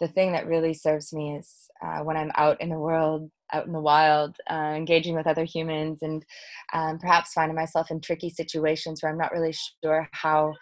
[0.00, 3.66] the thing that really serves me is uh, when I'm out in the world, out
[3.66, 6.24] in the wild, uh, engaging with other humans, and
[6.72, 10.54] um, perhaps finding myself in tricky situations where I'm not really sure how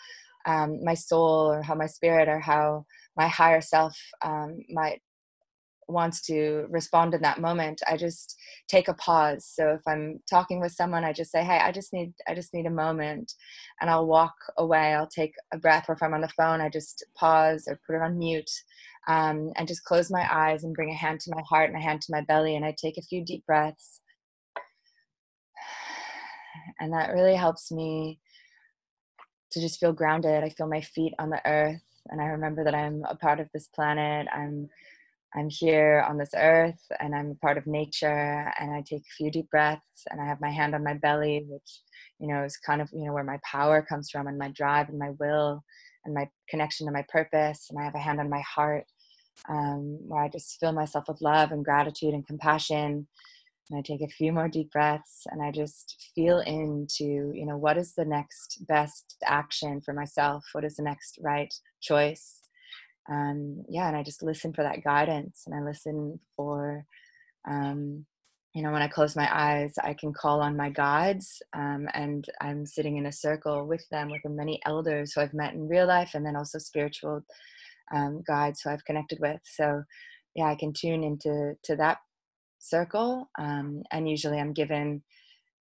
[0.46, 2.84] um, my soul or how my spirit or how
[3.16, 5.00] my higher self um, might
[5.88, 8.36] wants to respond in that moment i just
[8.68, 9.46] take a pause.
[9.46, 12.52] So if i'm talking with someone i just say hey i just need i just
[12.52, 13.32] need a moment
[13.80, 16.68] and i'll walk away i'll take a breath or if i'm on the phone i
[16.68, 18.50] just pause or put it on mute
[19.08, 21.82] um, and just close my eyes and bring a hand to my heart and a
[21.82, 24.00] hand to my belly and i take a few deep breaths.
[26.80, 28.20] And that really helps me
[29.50, 30.44] to just feel grounded.
[30.44, 33.48] I feel my feet on the earth and i remember that i'm a part of
[33.52, 34.28] this planet.
[34.32, 34.68] I'm
[35.34, 39.16] I'm here on this earth and I'm a part of nature and I take a
[39.16, 41.82] few deep breaths and I have my hand on my belly, which,
[42.18, 44.88] you know, is kind of, you know, where my power comes from and my drive
[44.88, 45.62] and my will
[46.04, 47.66] and my connection to my purpose.
[47.68, 48.84] And I have a hand on my heart
[49.48, 53.06] um, where I just fill myself with love and gratitude and compassion.
[53.70, 57.58] And I take a few more deep breaths and I just feel into, you know,
[57.58, 60.44] what is the next best action for myself?
[60.52, 62.40] What is the next right choice?
[63.08, 66.84] um, yeah, and I just listen for that guidance and I listen for,
[67.48, 68.04] um,
[68.54, 72.26] you know, when I close my eyes, I can call on my guides um, and
[72.40, 75.68] I'm sitting in a circle with them, with the many elders who I've met in
[75.68, 77.22] real life and then also spiritual
[77.94, 79.40] um, guides who I've connected with.
[79.44, 79.82] So,
[80.34, 81.98] yeah, I can tune into to that
[82.58, 85.02] circle um, and usually I'm given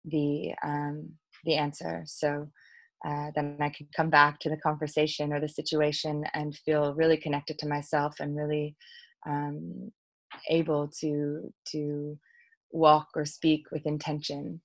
[0.04, 1.10] the um,
[1.44, 2.02] the answer.
[2.06, 2.48] So
[3.06, 7.16] uh, then I can come back to the conversation or the situation and feel really
[7.16, 8.76] connected to myself and really
[9.26, 9.92] um,
[10.50, 12.18] able to to
[12.72, 14.60] walk or speak with intention.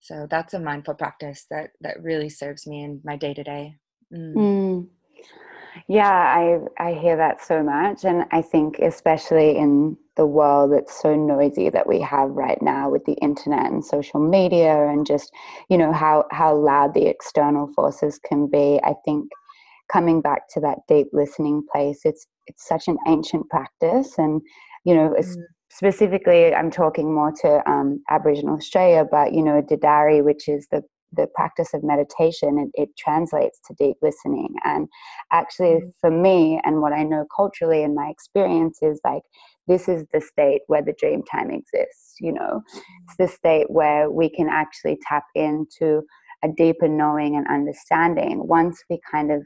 [0.00, 3.76] So that's a mindful practice that that really serves me in my day to day.
[5.88, 11.00] Yeah, I I hear that so much, and I think especially in the world that's
[11.00, 15.32] so noisy that we have right now with the internet and social media, and just
[15.68, 18.80] you know how how loud the external forces can be.
[18.84, 19.30] I think
[19.92, 24.40] coming back to that deep listening place, it's it's such an ancient practice, and
[24.84, 25.14] you know.
[25.18, 25.36] Mm.
[25.68, 30.80] Specifically, I'm talking more to um, Aboriginal Australia, but you know, Dadirri, which is the
[31.12, 34.54] the practice of meditation it, it, translates to deep listening.
[34.64, 34.88] And
[35.32, 35.88] actually mm-hmm.
[36.00, 39.22] for me and what i know culturally in my experience is like
[39.66, 42.62] this is the state where the dream time exists you know?
[43.04, 46.02] It's the state where we can actually tap into
[46.44, 49.42] a deeper knowing and understanding once we kind of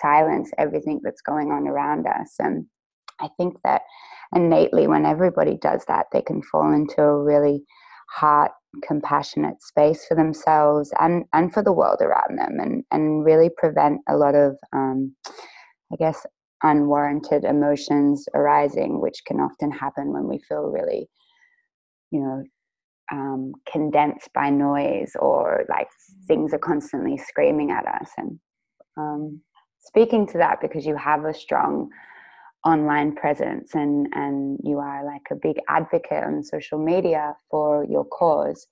[0.00, 2.34] silence everything that's going on around us.
[2.38, 2.66] And
[3.20, 3.82] i think that
[4.34, 7.64] innately when everybody does that they can fall into a really
[8.10, 8.52] heart
[8.86, 14.00] compassionate space for themselves and and for the world around them and and really prevent
[14.08, 15.14] a lot of um,
[15.92, 16.26] i guess
[16.62, 21.08] unwarranted emotions arising which can often happen when we feel really
[22.10, 22.42] you know
[23.10, 25.88] um, condensed by noise or like
[26.26, 28.10] things are constantly screaming at us.
[28.16, 28.38] And
[28.96, 29.40] um,
[29.80, 31.88] speaking to that because you have a strong
[32.68, 38.04] online presence and and you are like a big advocate on social media for your
[38.04, 38.66] cause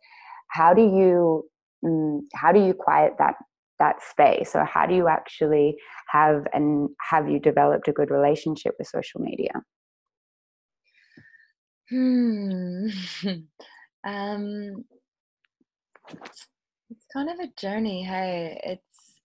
[0.48, 1.44] how do you
[1.84, 3.34] mm, how do you quiet that
[3.78, 4.54] that space?
[4.54, 5.76] Or how do you actually
[6.08, 9.52] have and have you developed a good relationship with social media?
[11.90, 12.88] Hmm.
[14.04, 14.84] Um
[16.08, 18.60] it's kind of a journey hey.
[18.62, 19.20] It's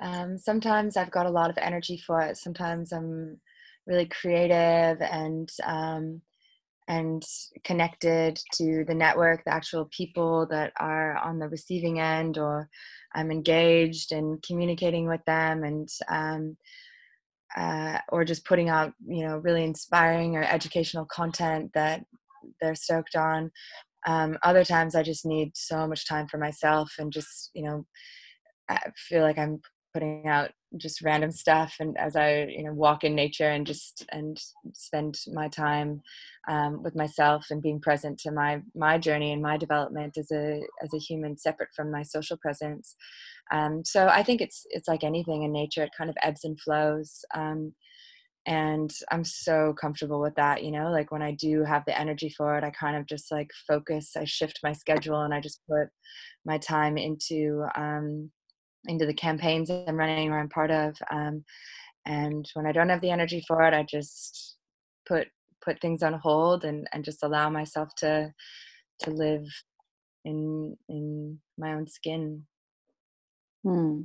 [0.00, 2.38] um, sometimes I've got a lot of energy for it.
[2.38, 3.38] Sometimes I'm
[3.88, 6.20] really creative and um,
[6.86, 7.22] and
[7.64, 12.68] connected to the network, the actual people that are on the receiving end, or
[13.14, 16.56] I'm engaged and communicating with them, and um,
[17.56, 22.04] uh, or just putting out you know really inspiring or educational content that
[22.60, 23.50] they're stoked on.
[24.06, 27.86] Um, other times, I just need so much time for myself and just you know
[28.68, 29.60] I feel like I'm
[29.98, 34.04] putting out just random stuff and as i you know walk in nature and just
[34.12, 34.38] and
[34.74, 36.00] spend my time
[36.46, 40.60] um, with myself and being present to my my journey and my development as a
[40.82, 42.94] as a human separate from my social presence.
[43.50, 46.60] Um, so i think it's it's like anything in nature it kind of ebbs and
[46.60, 47.72] flows um,
[48.46, 52.28] and i'm so comfortable with that you know like when i do have the energy
[52.28, 55.60] for it i kind of just like focus i shift my schedule and i just
[55.68, 55.88] put
[56.44, 58.30] my time into um,
[58.88, 60.96] into the campaigns I'm running or I'm part of.
[61.10, 61.44] Um,
[62.06, 64.56] and when I don't have the energy for it, I just
[65.06, 65.28] put
[65.64, 68.32] put things on hold and, and just allow myself to
[69.00, 69.46] to live
[70.24, 72.44] in in my own skin.
[73.62, 74.02] Hmm.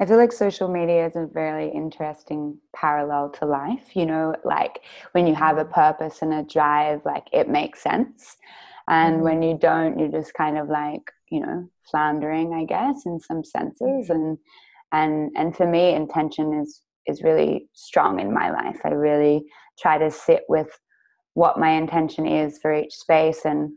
[0.00, 3.94] I feel like social media is a very interesting parallel to life.
[3.94, 4.80] You know, like
[5.12, 5.72] when you have a mm-hmm.
[5.72, 8.36] purpose and a drive, like it makes sense.
[8.92, 9.24] And mm-hmm.
[9.24, 11.02] when you don't, you're just kind of like,
[11.32, 13.80] you know floundering i guess in some senses.
[13.80, 14.12] Mm-hmm.
[14.12, 14.38] and
[14.92, 18.78] and and for me intention is is really strong in my life.
[18.84, 19.44] I really
[19.80, 20.68] try to sit with
[21.34, 23.40] what my intention is for each space.
[23.44, 23.72] And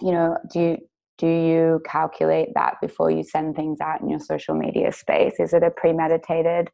[0.00, 0.76] you know do you
[1.16, 5.34] do you calculate that before you send things out in your social media space?
[5.38, 6.68] Is it a premeditated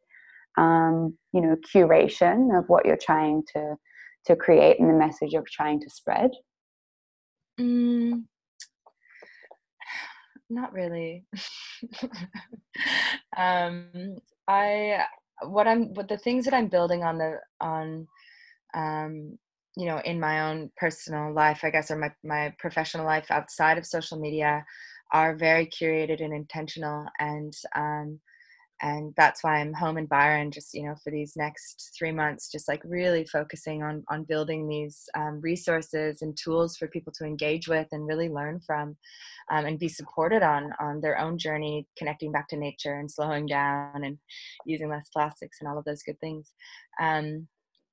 [0.57, 3.75] um, you know curation of what you're trying to
[4.25, 6.31] to create and the message you're trying to spread
[7.57, 8.25] mm,
[10.49, 11.25] not really.
[13.37, 14.17] um,
[14.47, 15.03] I
[15.43, 18.07] what I'm what the things that I'm building on the on
[18.75, 19.37] um,
[19.77, 23.77] you know in my own personal life, I guess, or my my professional life outside
[23.77, 24.65] of social media
[25.13, 28.19] are very curated and intentional and um,
[28.81, 32.51] and that's why I'm home in Byron just you know for these next three months
[32.51, 37.25] just like really focusing on on building these um, resources and tools for people to
[37.25, 38.95] engage with and really learn from
[39.51, 43.45] um, and be supported on on their own journey connecting back to nature and slowing
[43.45, 44.17] down and
[44.65, 46.53] using less plastics and all of those good things.
[47.01, 47.47] Um,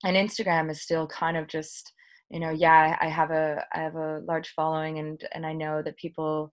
[0.05, 1.93] and Instagram is still kind of just
[2.31, 5.83] you know yeah I have a I have a large following and and I know
[5.83, 6.51] that people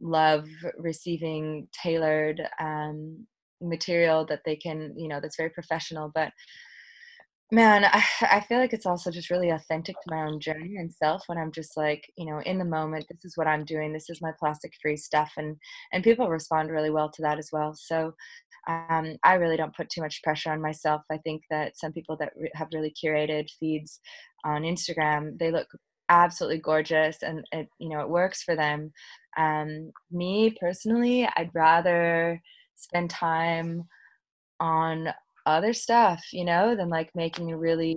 [0.00, 3.26] love receiving tailored um,
[3.62, 6.32] material that they can you know that's very professional but
[7.52, 10.92] man I, I feel like it's also just really authentic to my own journey and
[10.92, 13.92] self when i'm just like you know in the moment this is what i'm doing
[13.92, 15.56] this is my plastic free stuff and
[15.92, 17.74] and people respond really well to that as well.
[17.74, 18.14] So
[18.68, 21.02] um, i really don't put too much pressure on myself.
[21.10, 24.00] I think that some people that re- have really curated feeds
[24.44, 25.68] on instagram they look
[26.08, 28.92] absolutely gorgeous and it you know it works for them.
[29.36, 32.40] Um, me personally i'd rather
[32.74, 33.84] spend time
[34.60, 35.08] on
[35.46, 37.96] other stuff, you know, than like making a really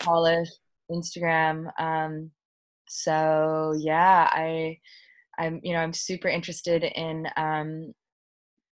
[0.00, 0.58] polished
[0.90, 1.70] Instagram.
[1.80, 2.30] Um,
[2.88, 4.78] so yeah, I,
[5.38, 7.94] I'm, you know, I'm super interested in um,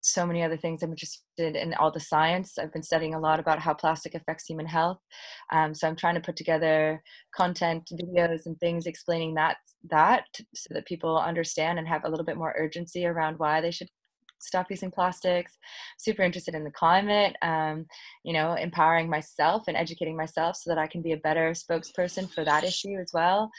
[0.02, 0.82] so many other things.
[0.82, 2.58] I'm interested in all the science.
[2.58, 4.98] I've been studying a lot about how plastic affects human health.
[5.52, 7.02] Um, so I'm trying to put together
[7.34, 9.56] content, videos, and things explaining that
[9.90, 13.70] that so that people understand and have a little bit more urgency around why they
[13.70, 13.88] should
[14.42, 15.58] stop using plastics
[15.98, 17.86] super interested in the climate um,
[18.24, 22.30] you know empowering myself and educating myself so that i can be a better spokesperson
[22.30, 23.50] for that issue as well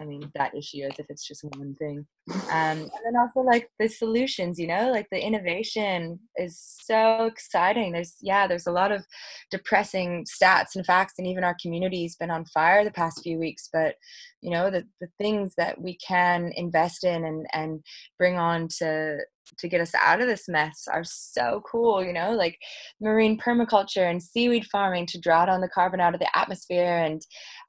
[0.00, 2.06] I mean, that issue as if it's just one thing.
[2.30, 7.92] Um, and then also like the solutions, you know, like the innovation is so exciting.
[7.92, 9.04] There's, yeah, there's a lot of
[9.50, 13.68] depressing stats and facts, and even our community's been on fire the past few weeks.
[13.72, 13.96] But,
[14.40, 17.80] you know, the, the things that we can invest in and, and
[18.18, 19.18] bring on to,
[19.58, 22.58] to get us out of this mess are so cool, you know, like
[23.00, 27.22] marine permaculture and seaweed farming to draw down the carbon out of the atmosphere and,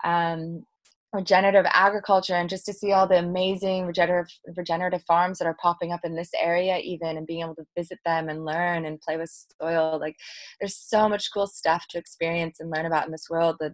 [0.04, 0.64] um,
[1.14, 5.92] regenerative agriculture and just to see all the amazing regenerative regenerative farms that are popping
[5.92, 9.16] up in this area even and being able to visit them and learn and play
[9.16, 10.16] with soil like
[10.60, 13.74] there's so much cool stuff to experience and learn about in this world that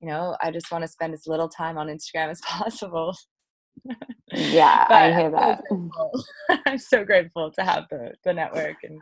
[0.00, 3.14] you know i just want to spend as little time on instagram as possible.
[4.32, 5.62] Yeah i hear that.
[6.66, 8.98] i'm so grateful to have the, the network and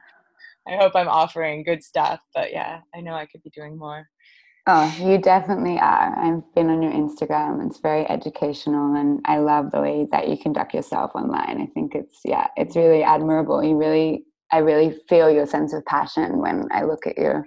[0.67, 4.09] i hope i'm offering good stuff but yeah i know i could be doing more
[4.69, 6.19] Oh, you definitely are.
[6.19, 7.65] I've been on your Instagram.
[7.65, 11.61] It's very educational, and I love the way that you conduct yourself online.
[11.61, 13.63] I think it's yeah, it's really admirable.
[13.63, 17.45] You really, I really feel your sense of passion when I look at your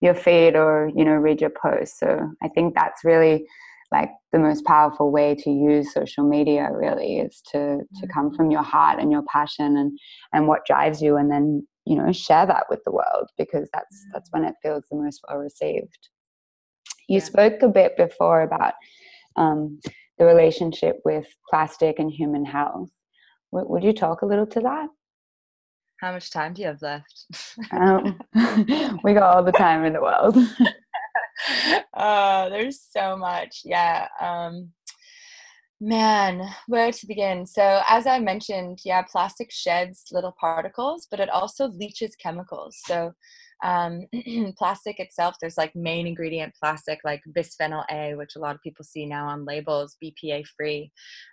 [0.00, 1.98] your feed or you know read your posts.
[1.98, 3.46] So I think that's really
[3.90, 6.68] like the most powerful way to use social media.
[6.72, 8.36] Really, is to to come mm-hmm.
[8.36, 9.98] from your heart and your passion and
[10.32, 14.06] and what drives you, and then you know share that with the world because that's
[14.12, 16.10] that's when it feels the most well received.
[17.10, 17.24] You yeah.
[17.24, 18.74] spoke a bit before about
[19.34, 19.80] um,
[20.16, 22.88] the relationship with plastic and human health.
[23.52, 24.86] W- would you talk a little to that?
[26.00, 27.26] How much time do you have left?
[27.72, 28.20] um,
[29.02, 30.36] we got all the time in the world.
[31.94, 33.62] uh, there's so much.
[33.64, 34.06] Yeah.
[34.20, 34.70] Um,
[35.80, 37.44] man, where to begin?
[37.44, 42.78] So, as I mentioned, yeah, plastic sheds little particles, but it also leaches chemicals.
[42.86, 43.14] So,
[43.62, 44.06] um,
[44.58, 48.84] plastic itself, there's like main ingredient plastic like bisphenol A, which a lot of people
[48.84, 50.90] see now on labels, BPA free.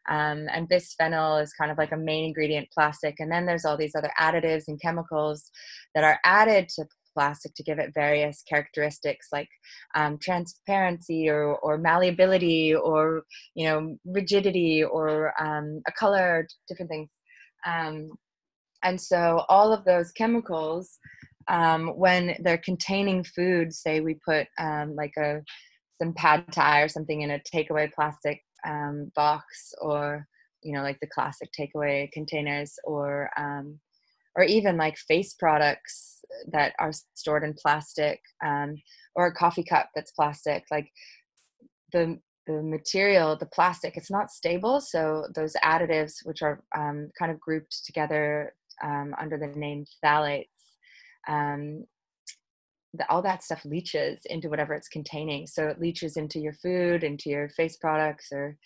[0.09, 3.15] Um, and bisphenol is kind of like a main ingredient plastic.
[3.19, 5.49] And then there's all these other additives and chemicals
[5.95, 6.86] that are added to
[7.17, 9.49] plastic to give it various characteristics like
[9.95, 13.23] um, transparency or, or malleability or
[13.55, 17.09] you know rigidity or um, a color different things
[17.65, 18.11] um,
[18.84, 20.99] and so all of those chemicals
[21.49, 25.41] um, when they're containing food, say we put um, like a
[26.01, 30.27] some pad thai or something in a takeaway plastic um, box, or
[30.63, 33.79] you know like the classic takeaway containers, or um,
[34.35, 36.19] or even like face products
[36.51, 38.75] that are stored in plastic, um,
[39.15, 40.63] or a coffee cup that's plastic.
[40.69, 40.89] Like
[41.93, 44.79] the the material, the plastic, it's not stable.
[44.79, 48.53] So those additives, which are um, kind of grouped together
[49.19, 50.45] under the name phthalates
[51.28, 51.86] um,
[52.93, 55.47] the, all that stuff leaches into whatever it's containing.
[55.47, 58.57] So it leaches into your food, into your face products or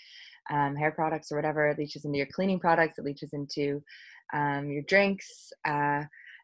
[0.52, 1.68] um, hair products or whatever.
[1.68, 2.98] It leaches into your cleaning products.
[2.98, 3.84] It leaches into
[4.34, 5.52] um, your drinks.
[5.68, 6.04] Uh,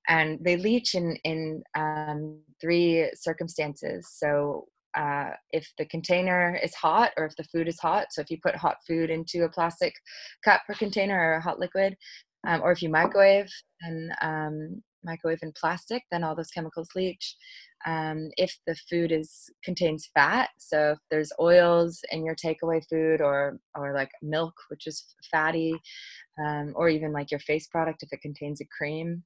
[0.09, 4.07] and they leach in, in um, three circumstances.
[4.13, 8.31] So uh, if the container is hot or if the food is hot, so if
[8.31, 9.93] you put hot food into a plastic
[10.43, 11.95] cup or container or a hot liquid,
[12.47, 13.49] um, or if you microwave,
[13.81, 17.35] then um, microwave in plastic, then all those chemicals leach.
[17.85, 23.21] Um, if the food is contains fat, so if there's oils in your takeaway food,
[23.21, 25.73] or or like milk, which is fatty,
[26.43, 29.23] um, or even like your face product, if it contains a cream,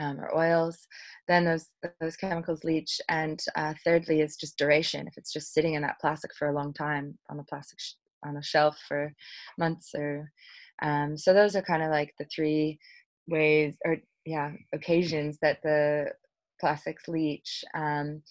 [0.00, 0.86] um, or oils,
[1.28, 1.66] then those
[2.00, 3.00] those chemicals leach.
[3.08, 5.06] And uh, thirdly, is just duration.
[5.06, 7.94] If it's just sitting in that plastic for a long time on the plastic sh-
[8.24, 9.12] on a shelf for
[9.58, 10.30] months, or
[10.82, 12.78] um, so those are kind of like the three
[13.28, 16.06] ways or yeah occasions that the
[16.60, 18.22] plastics leach um,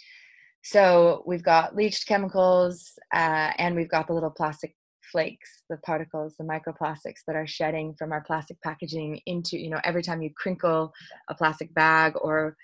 [0.63, 4.75] so we've got leached chemicals uh, and we've got the little plastic
[5.11, 9.79] flakes the particles the microplastics that are shedding from our plastic packaging into you know
[9.83, 10.91] every time you crinkle
[11.29, 12.55] a plastic bag or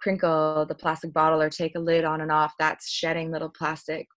[0.00, 4.08] crinkle the plastic bottle or take a lid on and off that's shedding little plastic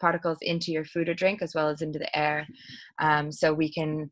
[0.00, 2.46] particles into your food or drink as well as into the air.
[2.98, 4.10] Um, so we can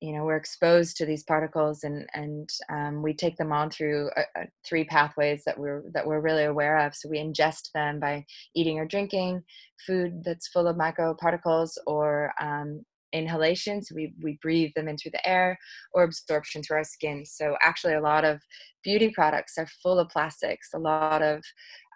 [0.00, 4.10] you know we're exposed to these particles and and um, we take them on through
[4.16, 6.94] uh, uh, three pathways that we're that we're really aware of.
[6.94, 8.24] So we ingest them by
[8.54, 9.42] eating or drinking
[9.86, 12.82] food that's full of microparticles or um,
[13.12, 15.58] inhalation so we, we breathe them in through the air
[15.92, 17.24] or absorption through our skin.
[17.26, 18.40] So actually a lot of
[18.84, 21.42] beauty products are full of plastics a lot of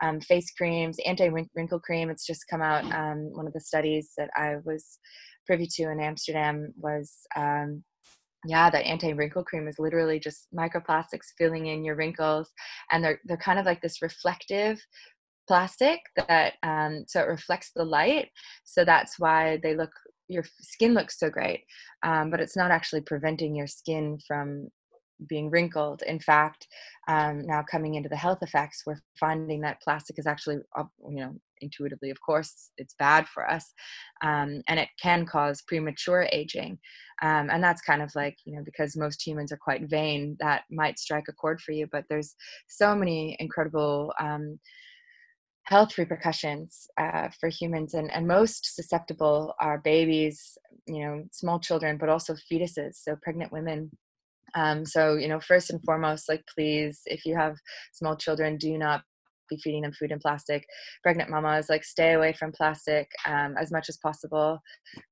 [0.03, 2.11] um, face creams anti-wrinkle cream.
[2.11, 4.99] It's just come out um, one of the studies that i was
[5.47, 7.83] privy to in amsterdam was um,
[8.47, 12.53] yeah that anti-wrinkle cream is literally just microplastics filling in your wrinkles
[12.93, 14.81] and they're they're kind of like this reflective
[15.47, 18.29] plastic that um, so it reflects the light
[18.65, 19.91] so that's why they look
[20.29, 21.65] your skin looks so great
[22.03, 24.69] um, but it's not actually preventing your skin from
[25.29, 26.03] being wrinkled.
[26.07, 26.67] In fact
[27.09, 30.57] um, now coming into the health effects we're finding that plastic is actually
[31.09, 31.35] you know
[31.65, 33.73] intuitively of course it's bad for us
[34.23, 36.79] um, and it can cause premature aging.
[37.23, 40.63] Um, and that's kind of like you know because most humans are quite vain that
[40.71, 42.35] might strike a chord for you but there's
[42.69, 44.59] so many incredible um,
[45.65, 51.97] health repercussions uh, for humans and, and most susceptible are babies you know small children
[51.97, 53.91] but also fetuses so pregnant women.
[54.57, 57.57] Um, so you know first and foremost like please if you have
[57.93, 59.03] small children do not
[59.49, 60.67] be feeding them food in plastic.
[61.03, 64.59] Pregnant mamas like stay away from plastic um, as much as possible.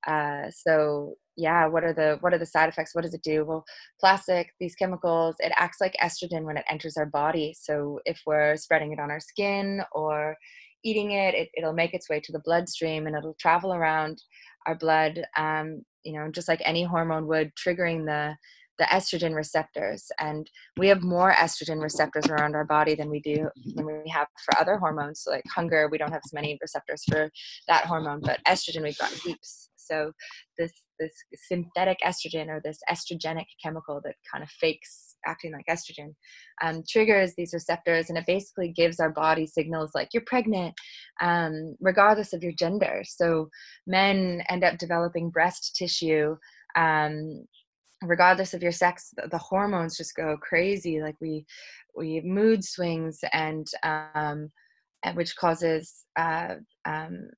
[0.06, 2.94] Uh, so yeah, what are the what are the side effects?
[2.94, 3.44] What does it do?
[3.44, 3.64] Well,
[4.00, 7.54] plastic, these chemicals, it acts like estrogen when it enters our body.
[7.58, 10.36] So if we're spreading it on our skin or
[10.84, 14.22] eating it, it it'll make its way to the bloodstream and it'll travel around
[14.66, 15.22] our blood.
[15.36, 18.36] Um, you know, just like any hormone would, triggering the
[18.78, 20.48] the estrogen receptors and
[20.78, 24.58] we have more estrogen receptors around our body than we do than we have for
[24.58, 25.20] other hormones.
[25.22, 27.30] So like hunger we don't have as many receptors for
[27.68, 29.68] that hormone but estrogen we've got heaps.
[29.76, 30.12] So
[30.58, 31.12] this this
[31.48, 36.14] synthetic estrogen or this estrogenic chemical that kind of fakes acting like estrogen
[36.62, 40.74] um, triggers these receptors and it basically gives our body signals like you're pregnant
[41.20, 43.02] um, regardless of your gender.
[43.04, 43.48] So
[43.86, 46.36] men end up developing breast tissue
[46.76, 47.44] um,
[48.02, 51.44] regardless of your sex the, hormones just go crazy like we
[51.96, 54.50] we mood swings and um
[55.04, 57.28] and which causes uh um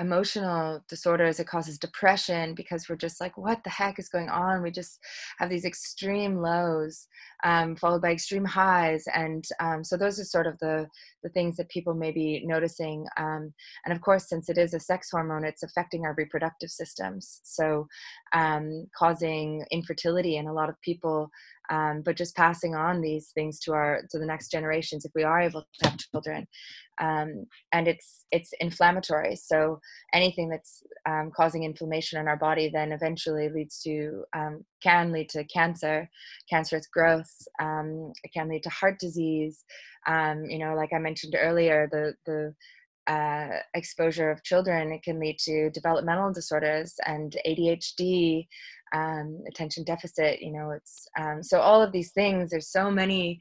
[0.00, 4.62] emotional disorders it causes depression because we're just like what the heck is going on?
[4.62, 4.98] We just
[5.38, 7.06] have these extreme lows
[7.44, 10.86] um, followed by extreme highs and um, so those are sort of the
[11.22, 13.52] the things that people may be noticing um,
[13.84, 17.86] and of course since it is a sex hormone it's affecting our reproductive systems so
[18.32, 21.30] um, causing infertility in a lot of people
[21.70, 25.22] um, but just passing on these things to our to the next generations if we
[25.22, 26.46] are able to have children.
[27.00, 29.36] Um, and it's it's inflammatory.
[29.36, 29.80] So
[30.12, 35.28] anything that's um, causing inflammation in our body then eventually leads to um, can lead
[35.30, 36.08] to cancer
[36.50, 39.64] cancerous growth um, it can lead to heart disease.
[40.06, 42.54] Um, you know like i mentioned earlier the the
[43.06, 48.46] uh, exposure of children, it can lead to developmental disorders and ADHD,
[48.94, 50.40] um, attention deficit.
[50.40, 52.50] You know, it's um, so all of these things.
[52.50, 53.40] There's so many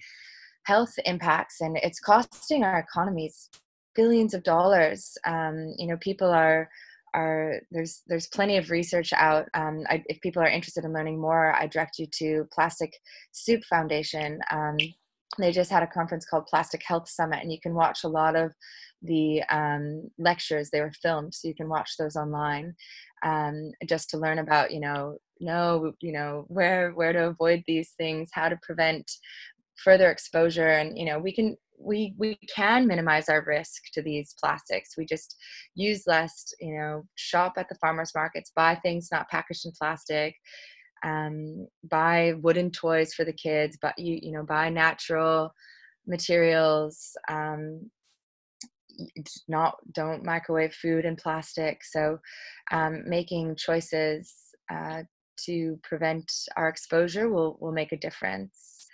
[0.65, 3.49] health impacts, and it's costing our economies
[3.95, 5.17] billions of dollars.
[5.25, 6.69] Um, you know, people are
[7.15, 9.47] are there's there's plenty of research out.
[9.53, 12.93] Um, I, if people are interested in learning more, I direct you to Plastic
[13.31, 14.39] Soup Foundation.
[14.51, 14.77] Um,
[15.37, 18.35] they just had a conference called Plastic Health Summit, and you can watch a lot
[18.35, 18.51] of
[19.01, 20.69] the um, lectures.
[20.69, 22.75] They were filmed, so you can watch those online
[23.23, 25.17] um, just to learn about, you know,
[25.47, 29.09] know, you know, where where to avoid these things, how to prevent
[29.83, 34.35] further exposure, and you know, we can we we can minimize our risk to these
[34.39, 34.97] plastics.
[34.97, 35.35] We just
[35.75, 40.35] use less you know shop at the farmers markets buy things not packaged in plastic
[41.05, 45.53] um, buy wooden toys for the kids but you you know buy natural
[46.05, 47.89] materials um,
[49.47, 51.83] not don't microwave food in plastic.
[51.83, 52.19] So
[52.71, 54.33] um, making choices
[54.71, 55.03] uh,
[55.45, 58.87] to prevent our exposure will will make a difference.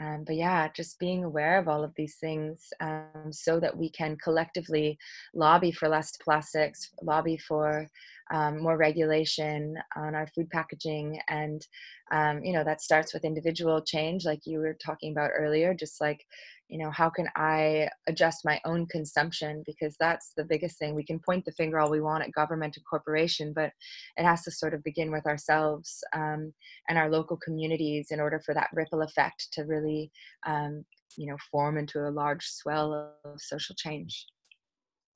[0.00, 3.90] Um, but yeah, just being aware of all of these things um, so that we
[3.90, 4.98] can collectively
[5.34, 7.86] lobby for less plastics, lobby for
[8.32, 11.20] um, more regulation on our food packaging.
[11.28, 11.66] And,
[12.12, 16.00] um, you know, that starts with individual change, like you were talking about earlier, just
[16.00, 16.24] like
[16.70, 19.62] you know how can i adjust my own consumption?
[19.66, 20.94] Because that's the biggest thing.
[20.94, 23.72] We can point the finger all we want at government and corporation but
[24.16, 26.52] it has to sort of begin with ourselves um,
[26.88, 30.10] and our local communities in order for that ripple effect to really
[30.46, 30.84] um,
[31.16, 34.26] you know form into a large swell of social change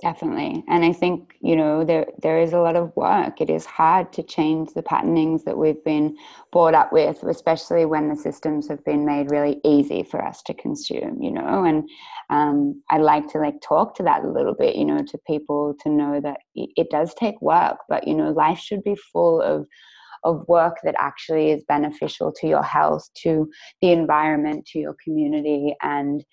[0.02, 0.64] Definitely.
[0.68, 3.40] And I think, you know, there there is a lot of work.
[3.40, 6.16] It is hard to change the patternings that we've been
[6.52, 10.54] brought up with, especially when the systems have been made really easy for us to
[10.54, 11.64] consume, you know.
[11.64, 11.88] And
[12.28, 15.74] um, I'd like to like talk to that a little bit, you know, to people
[15.84, 19.66] to know that it does take work, but you know, life should be full of
[20.24, 23.50] of work that actually is beneficial to your health, to
[23.82, 26.24] the environment, to your community, and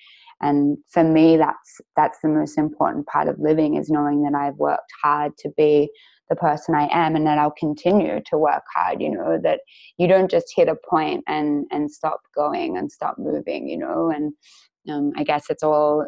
[0.42, 4.56] and for me that's that's the most important part of living is knowing that i've
[4.56, 5.90] worked hard to be
[6.30, 9.62] the person i am and that i'll continue to work hard you know that
[9.98, 14.10] you don't just hit a point and and stop going and stop moving you know
[14.10, 14.34] and
[14.90, 16.06] um, i guess it's all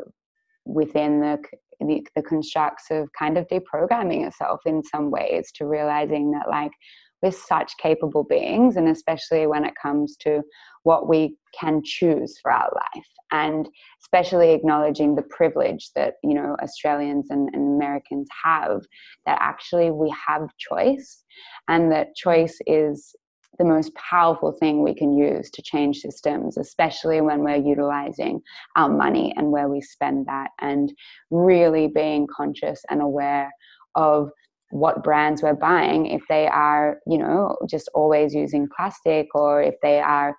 [0.65, 1.37] within the,
[1.81, 6.71] the the constructs of kind of deprogramming yourself in some ways to realizing that like
[7.23, 10.43] we're such capable beings and especially when it comes to
[10.83, 13.07] what we can choose for our life.
[13.31, 13.67] And
[14.03, 18.81] especially acknowledging the privilege that you know australians and, and, americans have
[19.25, 21.23] that actually we have choice
[21.67, 23.15] and that choice is
[23.57, 28.39] the most powerful thing we can use to change systems especially when we're utilizing
[28.75, 30.93] our money and where we spend that and
[31.31, 33.49] really being conscious and aware
[33.95, 34.29] of
[34.73, 39.75] what brands we're buying if they are you know just always using plastic or if
[39.83, 40.35] they are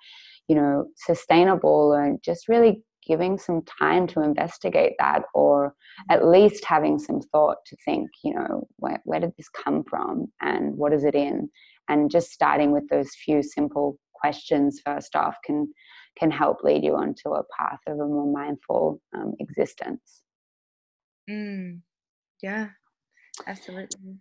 [0.48, 5.74] you know sustainable and just really giving some time to investigate that or
[6.10, 10.26] at least having some thought to think you know where, where did this come from
[10.40, 11.48] and what is it in?
[11.88, 15.68] And just starting with those few simple questions first off can
[16.18, 20.22] can help lead you onto a path of a more mindful um, existence.
[21.28, 21.80] Mm,
[22.42, 22.68] yeah
[23.46, 24.16] absolutely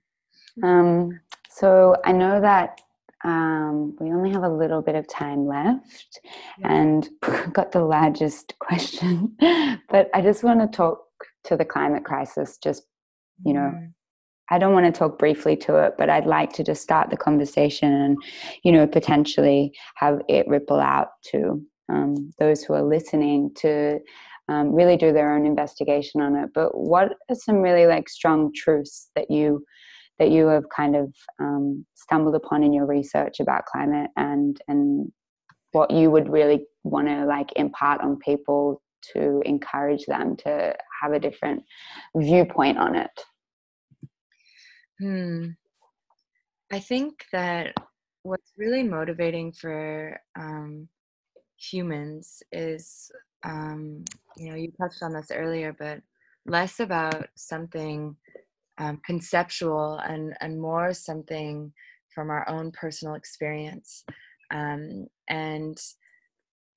[0.64, 2.80] um, so i know that
[3.24, 6.20] um, we only have a little bit of time left
[6.60, 6.74] yeah.
[6.74, 7.10] and
[7.54, 9.36] got the largest question.
[9.90, 11.00] but I just want to talk
[11.46, 12.84] to the climate crisis, just,
[13.46, 13.92] you know, mm.
[14.50, 17.18] I don't want to talk briefly to it, but I'd like to just start the
[17.18, 18.18] conversation and,
[18.64, 24.00] you know, potentially have it ripple out to um, those who are listening to
[24.50, 26.50] um, really do their own investigation on it.
[26.54, 29.64] But what are some really like strong truths that you
[30.20, 35.12] that you have kind of um, stumbled upon in your research about climate and and
[35.72, 38.82] what you would really want to like impart on people
[39.14, 41.64] to encourage them to have a different
[42.16, 43.12] viewpoint on it
[45.00, 45.48] hmm
[46.72, 47.74] i think that
[48.22, 50.88] what's really motivating for um,
[51.58, 53.12] humans is
[53.44, 54.04] um,
[54.38, 56.02] you know you touched on this earlier but
[56.46, 58.16] less about something
[58.78, 61.72] um, conceptual and and more something
[62.14, 64.04] from our own personal experience.
[64.52, 65.80] Um, and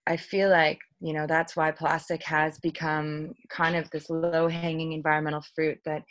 [0.06, 4.92] i feel like you know that's why plastic has become kind of this low hanging
[4.92, 6.02] environmental fruit that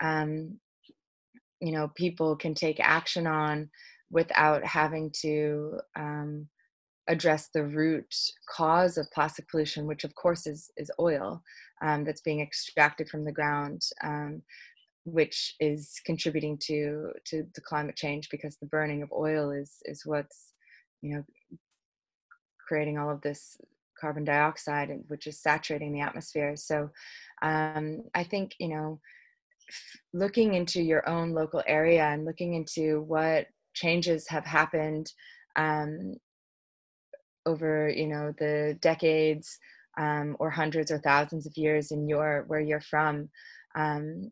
[0.00, 0.58] um,
[1.60, 3.68] you know people can take action on
[4.10, 6.46] without having to um,
[7.08, 8.14] address the root
[8.54, 11.42] cause of plastic pollution, which of course is is oil
[11.82, 13.82] um, that's being extracted from the ground.
[14.02, 14.42] Um,
[15.12, 20.02] which is contributing to to the climate change because the burning of oil is is
[20.04, 20.52] what's
[21.02, 21.24] you know
[22.66, 23.56] creating all of this
[23.98, 26.90] carbon dioxide which is saturating the atmosphere so
[27.42, 29.00] um, i think you know
[30.12, 35.12] looking into your own local area and looking into what changes have happened
[35.56, 36.14] um,
[37.48, 39.58] over you know the decades
[39.98, 43.28] um, or hundreds or thousands of years in your where you're from
[43.76, 44.30] um,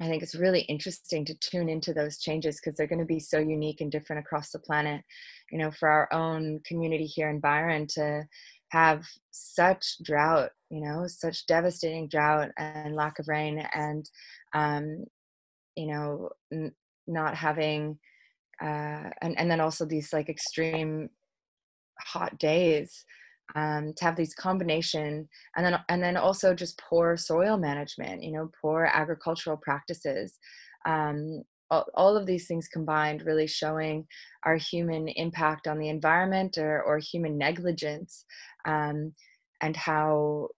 [0.00, 3.18] I think it's really interesting to tune into those changes because they're going to be
[3.18, 5.02] so unique and different across the planet.
[5.50, 8.24] You know, for our own community here in Byron to
[8.70, 14.08] have such drought, you know, such devastating drought and lack of rain, and
[14.54, 15.04] um,
[15.74, 16.74] you know, n-
[17.08, 17.98] not having,
[18.62, 21.10] uh, and and then also these like extreme
[22.00, 23.04] hot days
[23.54, 28.32] um, to have these combination and then and then also just poor soil management you
[28.32, 30.38] know poor agricultural practices.
[30.86, 34.06] Um, all, of these things combined really showing
[34.44, 38.24] our human impact on the environment or, or human negligence
[38.64, 39.12] um,
[39.60, 40.48] and how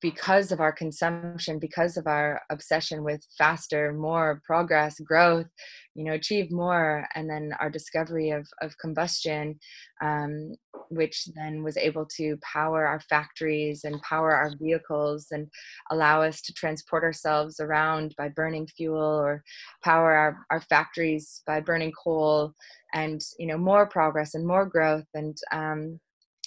[0.00, 5.46] because of our consumption because of our obsession with faster more progress growth
[5.94, 9.58] you know achieve more and then our discovery of, of combustion
[10.02, 10.54] um,
[10.88, 15.46] which then was able to power our factories and power our vehicles and
[15.90, 19.42] allow us to transport ourselves around by burning fuel or
[19.84, 22.52] power our, our factories by burning coal
[22.94, 26.00] and you know more progress and more growth and um,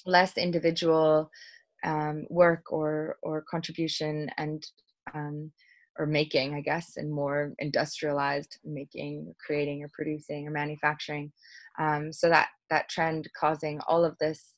[0.06, 1.30] less individual
[1.84, 4.66] um, work or or contribution and
[5.14, 5.52] um,
[5.98, 11.32] or making i guess and more industrialized making creating or producing or manufacturing.
[11.80, 14.54] Um, so that that trend causing all of this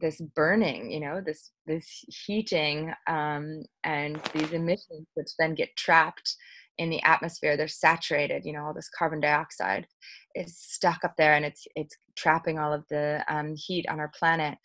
[0.00, 6.36] this burning you know this this heating um, and these emissions which then get trapped
[6.78, 9.86] in the atmosphere they're saturated you know all this carbon dioxide
[10.34, 14.10] is stuck up there and it's it's trapping all of the um, heat on our
[14.18, 14.56] planet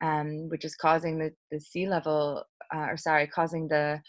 [0.00, 2.44] um, which is causing the, the sea level
[2.74, 4.00] uh, or sorry causing the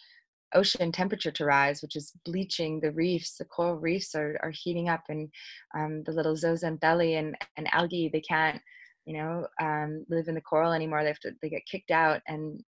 [0.54, 3.38] ocean temperature to rise, which is bleaching the reefs.
[3.38, 5.30] The coral reefs are, are heating up, and
[5.76, 8.62] um, the little zooxanthellae and, and algae they can't,
[9.06, 11.04] you know, um, live in the coral anymore.
[11.04, 12.62] They have to they get kicked out, and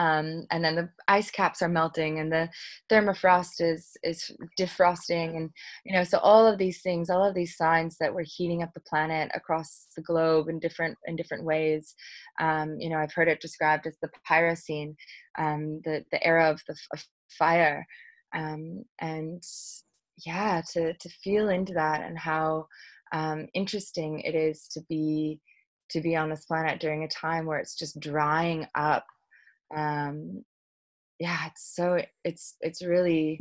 [0.00, 2.48] um, and then the ice caps are melting and the
[2.90, 5.50] permafrost is is defrosting and
[5.84, 8.70] you know so all of these things all of these signs that we're heating up
[8.72, 11.94] the planet across the globe in different in different ways
[12.40, 14.96] um, you know i've heard it described as the pyrocene
[15.38, 17.04] um, the the era of the of
[17.38, 17.86] fire
[18.34, 19.42] um, and
[20.24, 22.66] yeah to to feel into that and how
[23.12, 25.40] um, interesting it is to be
[25.90, 29.04] to be on this planet during a time where it's just drying up
[29.74, 30.44] um,
[31.18, 33.40] yeah, it's so it's it's really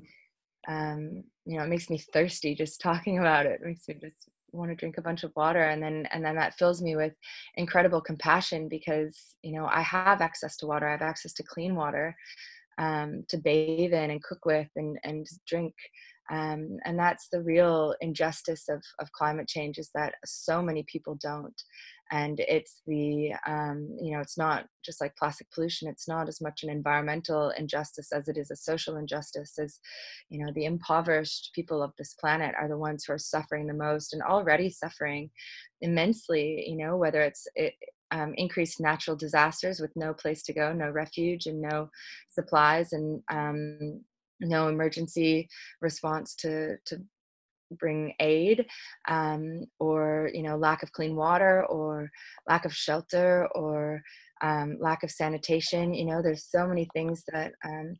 [0.67, 3.61] um, you know it makes me thirsty just talking about it.
[3.61, 6.35] it makes me just want to drink a bunch of water and then and then
[6.35, 7.13] that fills me with
[7.55, 11.75] incredible compassion because you know i have access to water i have access to clean
[11.75, 12.15] water
[12.79, 15.73] um, to bathe in and cook with and and drink
[16.31, 21.17] um, and that's the real injustice of, of climate change is that so many people
[21.21, 21.59] don't.
[22.11, 26.41] And it's the um, you know it's not just like plastic pollution it's not as
[26.41, 29.79] much an environmental injustice as it is a social injustice as
[30.29, 33.73] you know the impoverished people of this planet are the ones who are suffering the
[33.73, 35.29] most and already suffering
[35.81, 37.75] immensely you know whether it's it,
[38.09, 41.89] um, increased natural disasters with no place to go no refuge and no
[42.29, 44.01] supplies and um,
[44.39, 45.47] no emergency
[45.81, 47.01] response to to
[47.77, 48.65] bring aid
[49.07, 52.09] um, or you know lack of clean water or
[52.47, 54.01] lack of shelter or
[54.41, 57.95] um, lack of sanitation you know there's so many things that um,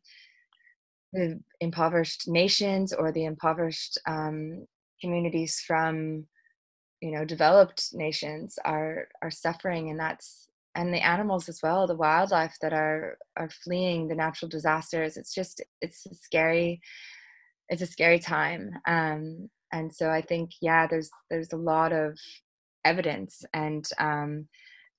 [1.12, 4.66] the impoverished nations or the impoverished um,
[5.00, 6.26] communities from
[7.00, 11.96] you know developed nations are are suffering and that's and the animals as well the
[11.96, 16.80] wildlife that are are fleeing the natural disasters it's just it's a scary
[17.68, 22.18] it's a scary time um, and so i think yeah there's there's a lot of
[22.84, 24.46] evidence and um,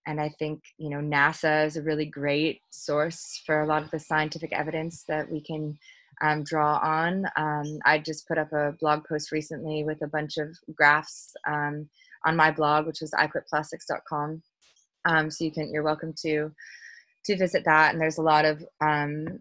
[0.07, 3.91] and i think you know nasa is a really great source for a lot of
[3.91, 5.77] the scientific evidence that we can
[6.21, 10.37] um, draw on um, i just put up a blog post recently with a bunch
[10.37, 11.87] of graphs um,
[12.25, 14.41] on my blog which is iquitplastics.com
[15.05, 16.51] um, so you can you're welcome to
[17.25, 17.91] to visit that.
[17.91, 19.39] And there's a lot of um,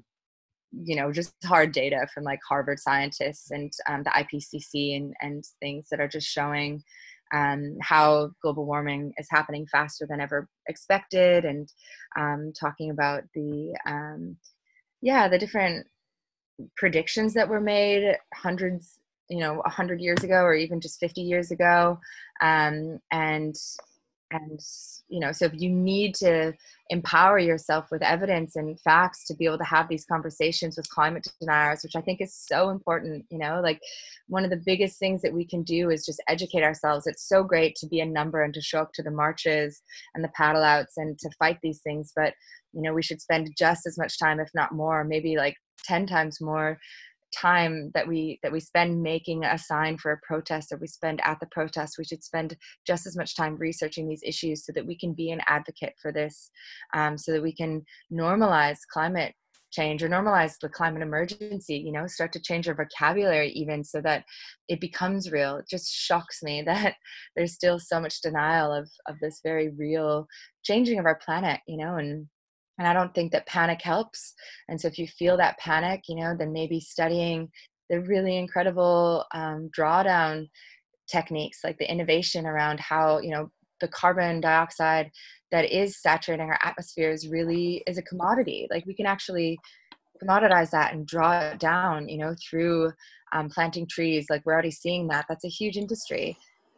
[0.73, 5.45] you know just hard data from like harvard scientists and um, the ipcc and, and
[5.59, 6.81] things that are just showing
[7.35, 11.73] um, how global warming is happening faster than ever expected and
[12.17, 14.37] um, talking about the um,
[15.03, 15.87] yeah the different
[16.77, 19.01] predictions that were made hundreds
[19.31, 21.99] you know 100 years ago or even just 50 years ago.
[22.43, 23.55] Um, and
[24.33, 24.61] and
[25.09, 26.53] you know so if you need to
[26.91, 31.27] empower yourself with evidence and facts to be able to have these conversations with climate
[31.41, 33.81] deniers which i think is so important you know like
[34.31, 37.07] one of the biggest things that we can do is just educate ourselves.
[37.07, 39.83] It's so great to be a number and to show up to the marches
[40.15, 42.33] and the paddle outs and to fight these things but
[42.73, 46.07] you know we should spend just as much time if not more maybe like 10
[46.07, 46.79] times more
[47.33, 51.21] time that we that we spend making a sign for a protest or we spend
[51.25, 52.57] at the protest we should spend
[52.87, 56.13] just as much time researching these issues so that we can be an advocate for
[56.13, 56.51] this
[56.95, 59.35] um, so that we can normalize climate
[59.71, 64.01] change or normalize the climate emergency you know start to change our vocabulary even so
[64.01, 64.25] that
[64.69, 65.57] it becomes real.
[65.57, 66.95] It just shocks me that
[67.37, 70.27] there's still so much denial of of this very real
[70.63, 72.27] changing of our planet you know and
[72.81, 74.35] and i don't think that panic helps.
[74.69, 77.49] And so if you feel that panic you know then maybe studying
[77.91, 80.49] the really incredible um, drawdown
[81.09, 83.51] techniques like the innovation around how you know
[83.81, 85.11] the carbon dioxide
[85.51, 88.67] that is saturating our atmosphere is really is a commodity.
[88.71, 89.59] Like we can actually
[90.23, 92.93] commoditize that and draw it down you know through
[93.33, 94.27] um, planting trees.
[94.31, 95.27] Like we're already seeing that.
[95.29, 96.37] That's a huge industry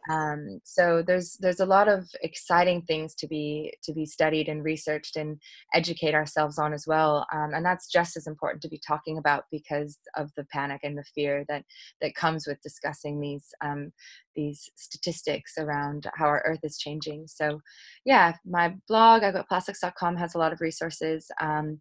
[0.09, 4.63] um, so there's there's a lot of exciting things to be to be studied and
[4.63, 5.39] researched and
[5.73, 7.25] educate ourselves on as well.
[7.33, 10.97] Um, and that's just as important to be talking about because of the panic and
[10.97, 11.63] the fear that
[12.01, 13.91] that comes with discussing these um,
[14.35, 17.27] these statistics around how our earth is changing.
[17.27, 17.61] So
[18.05, 21.29] yeah my blog iquitplastics.com has a lot of resources.
[21.39, 21.79] Um,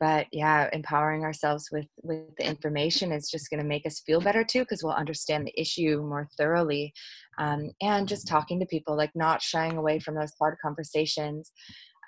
[0.00, 4.20] but yeah empowering ourselves with with the information is just going to make us feel
[4.20, 6.92] better too because we'll understand the issue more thoroughly
[7.38, 11.52] um, and just talking to people like not shying away from those hard conversations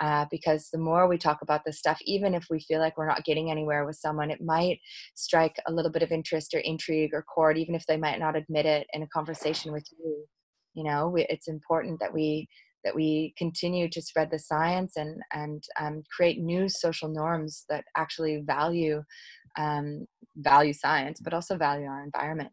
[0.01, 3.09] uh, because the more we talk about this stuff even if we feel like we're
[3.09, 4.78] not getting anywhere with someone it might
[5.14, 8.36] strike a little bit of interest or intrigue or chord even if they might not
[8.36, 10.24] admit it in a conversation with you
[10.78, 11.09] you know?
[11.09, 12.49] We, it's important that we
[12.85, 17.85] that we continue to spread the science and and um, create new social norms that
[17.97, 19.03] actually value
[19.59, 20.07] um,
[20.37, 22.53] value science, but also value our environment.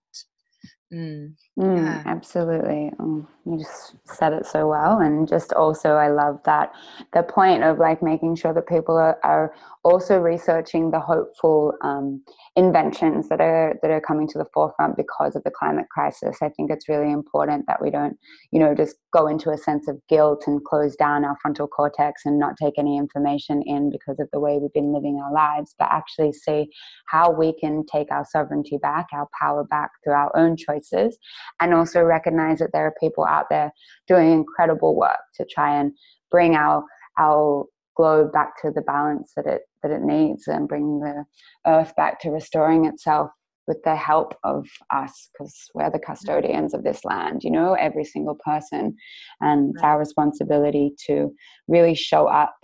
[0.94, 1.34] Mm.
[1.60, 2.04] Mm, yeah.
[2.06, 2.92] Absolutely.
[3.00, 5.00] Oh, you just said it so well.
[5.00, 6.72] And just also, I love that
[7.14, 12.24] the point of like making sure that people are, are also researching the hopeful um,
[12.56, 16.38] inventions that are that are coming to the forefront because of the climate crisis.
[16.42, 18.18] I think it's really important that we don't,
[18.52, 22.24] you know, just go into a sense of guilt and close down our frontal cortex
[22.26, 25.74] and not take any information in because of the way we've been living our lives,
[25.80, 26.68] but actually see
[27.08, 31.74] how we can take our sovereignty back, our power back through our own choices, and
[31.74, 33.72] also recognize that there are people out there
[34.08, 35.92] doing incredible work to try and
[36.32, 36.84] bring our
[37.18, 37.66] our
[37.96, 41.24] globe back to the balance that it that it needs and bring the
[41.66, 43.30] earth back to restoring itself
[43.68, 48.04] with the help of us because we're the custodians of this land you know every
[48.04, 48.96] single person.
[49.42, 51.34] And it's our responsibility to
[51.68, 52.56] really show up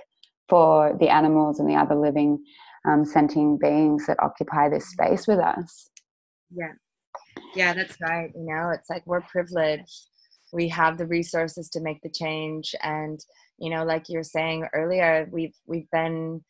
[0.50, 2.44] for the animals and the other living
[2.88, 5.90] um, sentient beings that occupy this space with us.
[6.54, 6.74] Yeah
[7.56, 10.08] yeah that's right you know it's like we're privileged.
[10.54, 13.20] We have the resources to make the change and
[13.58, 16.44] you know like you're saying earlier we've we've been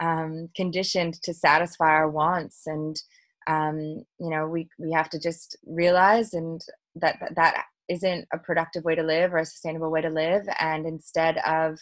[0.00, 3.00] um, conditioned to satisfy our wants and
[3.46, 6.60] um, you know we we have to just realize and
[6.96, 10.42] that, that that isn't a productive way to live or a sustainable way to live
[10.58, 11.78] and instead of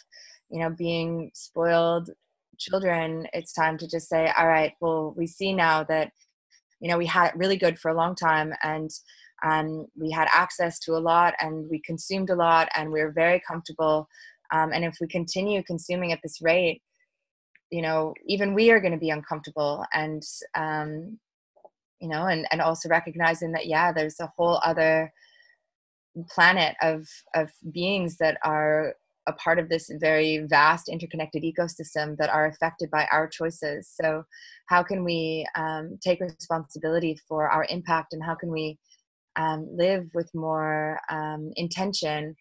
[0.49, 2.09] you know being spoiled
[2.57, 6.11] children it's time to just say all right well we see now that
[6.79, 8.89] you know we had it really good for a long time and
[9.43, 13.11] um, we had access to a lot and we consumed a lot and we were
[13.11, 14.07] very comfortable.
[14.51, 16.81] Um, and if we continue consuming at this rate
[17.71, 20.23] you know even we are going to be uncomfortable and
[20.55, 21.17] um,
[21.99, 25.11] you know and and also recognizing that yeah there's a whole other
[26.29, 28.93] planet of of beings that are
[29.27, 33.91] a part of this very vast interconnected ecosystem that are affected by our choices.
[33.99, 34.23] So
[34.67, 38.77] how can we um, take responsibility for our impact and how can we
[39.35, 42.35] um, live with more um, intention?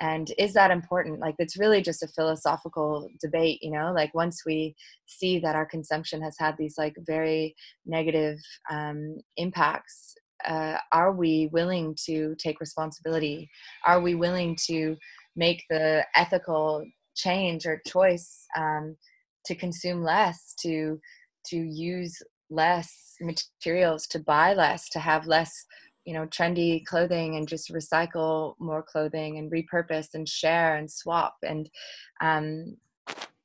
[0.00, 1.20] And is that important?
[1.20, 3.92] Like it's really just a philosophical debate you know?
[3.94, 4.74] Like once we
[5.06, 7.54] see that our consumption has had these like very
[7.86, 8.38] negative
[8.70, 10.14] um, impacts
[10.44, 13.48] uh, are we willing to take responsibility?
[13.86, 14.96] Are we willing to
[15.36, 16.84] make the ethical
[17.14, 18.96] change or choice um,
[19.44, 21.00] to consume less to
[21.46, 22.20] to use
[22.50, 25.52] less materials to buy less to have less
[26.06, 31.34] you know trendy clothing and just recycle more clothing and repurpose and share and swap.
[31.42, 31.68] And
[32.22, 32.76] um,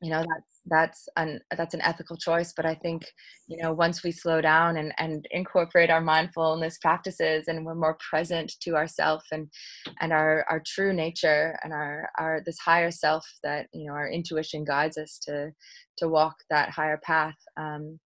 [0.01, 3.03] you know that's that's an that's an ethical choice but i think
[3.47, 7.97] you know once we slow down and and incorporate our mindfulness practices and we're more
[8.09, 9.47] present to ourself and
[9.99, 14.09] and our our true nature and our our this higher self that you know our
[14.09, 15.51] intuition guides us to
[15.97, 17.99] to walk that higher path um,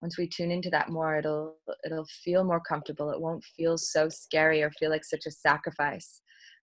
[0.00, 3.10] once we tune into that more it'll it'll feel more comfortable.
[3.10, 6.21] It won't feel so scary or feel like such a sacrifice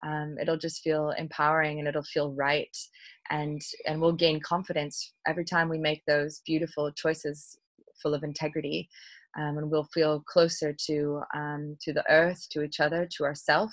[0.06, 2.76] um, it'll just feel empowering and it'll feel right.
[3.30, 7.58] And and we'll gain confidence every time we make those beautiful choices
[8.02, 8.88] full of integrity.
[9.38, 13.72] Um, and we'll feel closer to um, to the earth to each other to ourself.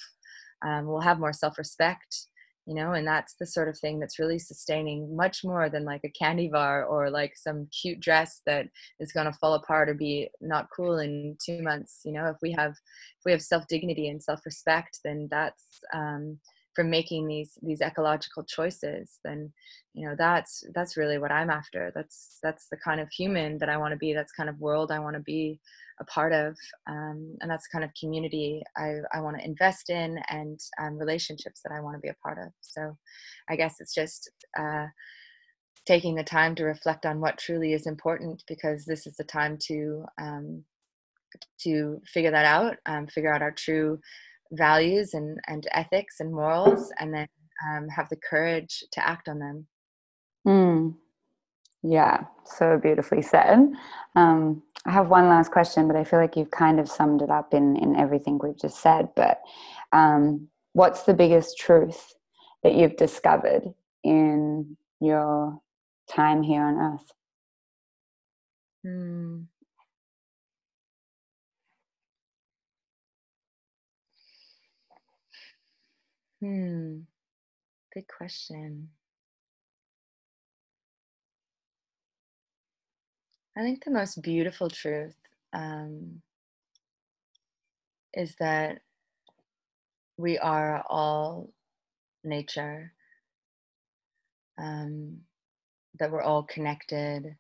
[0.67, 2.29] Um, we'll have more self-respect
[2.67, 6.03] you know and that's the sort of thing that's really sustaining much more than like
[6.05, 8.67] a candy bar or like some cute dress that
[9.01, 12.37] is going to fall apart or be not cool in two months you know if
[12.43, 16.39] we have if we have self dignity and self respect then that's um,
[16.75, 19.53] from making these these ecological choices then
[19.95, 21.93] you know that's that's really what i'm after.
[21.95, 24.91] That's that's the kind of human that i want to be that's kind of world
[24.91, 25.61] i want to be
[26.01, 26.57] a part of
[26.89, 31.61] um, and that's kind of community i, I want to invest in and um, relationships
[31.63, 32.53] that i want to be a part of.
[32.61, 32.97] So
[33.49, 34.87] i guess it's just uh,
[35.87, 39.59] taking the time to reflect on what truly is important because this is the time
[39.67, 40.65] to um,
[41.61, 43.99] to figure that out um, figure out our true
[44.53, 47.29] values and, and ethics and morals and then
[47.69, 49.67] um, have the courage to act on them.
[50.47, 50.95] Mm.
[51.83, 53.73] Yeah, so beautifully said.
[54.15, 57.31] Um, I have one last question, but I feel like you've kind of summed it
[57.31, 59.09] up in, in everything we've just said.
[59.17, 59.41] But
[59.93, 62.15] um, what's the biggest truth
[62.63, 63.75] that you've discovered
[64.05, 65.61] in your
[66.09, 67.13] time here on earth?
[68.85, 69.43] Hmm.
[76.43, 77.05] Hmm.
[77.95, 78.91] Good question.
[83.57, 85.17] I think the most beautiful truth
[85.55, 86.21] um,
[88.15, 88.81] is that
[90.17, 91.51] we are all
[92.25, 92.93] nature,
[94.59, 95.21] um,
[95.99, 97.37] that we're all connected.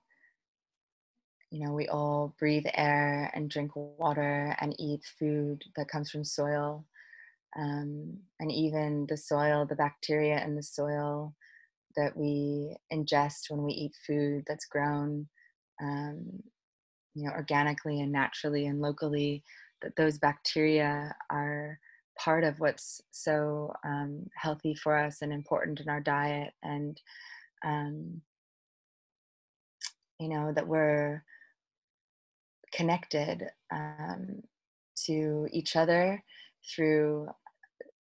[1.50, 6.24] You know, we all breathe air and drink water and eat food that comes from
[6.24, 6.84] soil.
[7.58, 11.34] Um, and even the soil, the bacteria in the soil
[11.96, 15.28] that we ingest when we eat food that's grown,
[15.82, 16.42] um,
[17.14, 19.42] you know, organically and naturally and locally,
[19.82, 21.78] that those bacteria are
[22.18, 27.00] part of what's so um, healthy for us and important in our diet and
[27.64, 28.20] um,
[30.18, 31.24] you know that we're
[32.72, 34.42] connected um,
[34.94, 36.22] to each other
[36.74, 37.28] through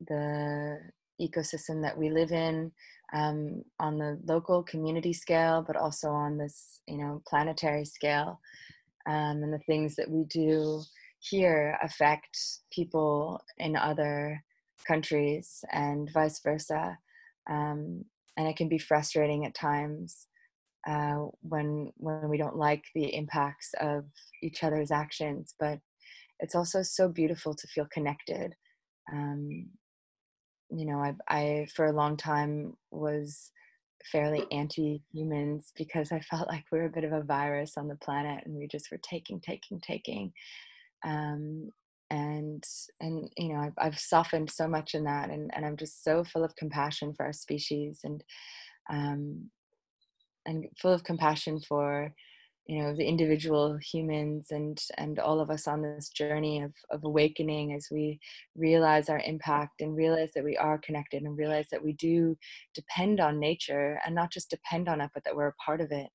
[0.08, 0.78] the
[1.22, 2.72] ecosystem that we live in
[3.14, 8.40] um, on the local community scale but also on this you know planetary scale
[9.08, 10.82] um, and the things that we do
[11.20, 12.38] here affect
[12.72, 14.44] people in other
[14.86, 16.98] countries and vice versa.
[17.50, 18.06] Um,
[18.38, 20.28] and it can be frustrating at times
[20.88, 24.06] uh, when when we don't like the impacts of
[24.42, 25.54] each other's actions.
[25.60, 25.80] But
[26.40, 28.56] it's also so beautiful to feel connected.
[29.12, 29.68] Um,
[30.72, 33.52] you know, I, I for a long time was
[34.12, 37.96] fairly anti-humans because I felt like we were a bit of a virus on the
[37.96, 40.34] planet and we just were taking, taking, taking.
[41.06, 41.70] Um,
[42.12, 42.64] and
[43.00, 46.26] and you know I've, I've softened so much in that and, and i'm just so
[46.26, 48.22] full of compassion for our species and
[48.90, 49.50] um,
[50.46, 52.14] and full of compassion for
[52.72, 57.04] you know the individual humans and and all of us on this journey of, of
[57.04, 58.18] awakening as we
[58.56, 62.34] realize our impact and realize that we are connected and realize that we do
[62.74, 65.92] depend on nature and not just depend on it but that we're a part of
[65.92, 66.08] it.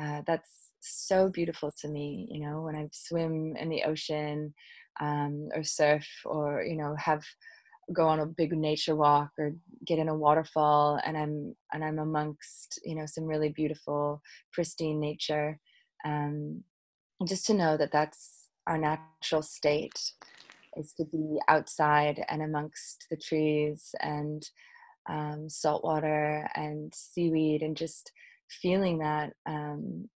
[0.00, 4.54] Uh, that's so beautiful to me you know when i swim in the ocean
[5.00, 7.24] um, or surf or you know have
[7.92, 9.52] go on a big nature walk or
[9.84, 14.20] get in a waterfall and i'm and i'm amongst you know some really beautiful
[14.52, 15.58] pristine nature
[16.04, 16.62] um,
[17.26, 20.12] just to know that that's our natural state
[20.76, 24.48] is to be outside and amongst the trees and
[25.08, 28.12] um, salt water and seaweed and just
[28.48, 30.08] feeling that um,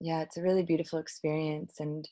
[0.00, 2.08] yeah it's a really beautiful experience and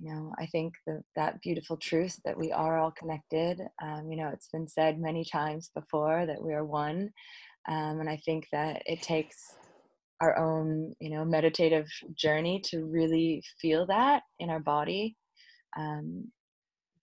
[0.00, 4.16] you know i think that that beautiful truth that we are all connected um, you
[4.16, 7.10] know it's been said many times before that we are one
[7.68, 9.54] um, and i think that it takes
[10.20, 15.16] our own you know meditative journey to really feel that in our body
[15.76, 16.30] um,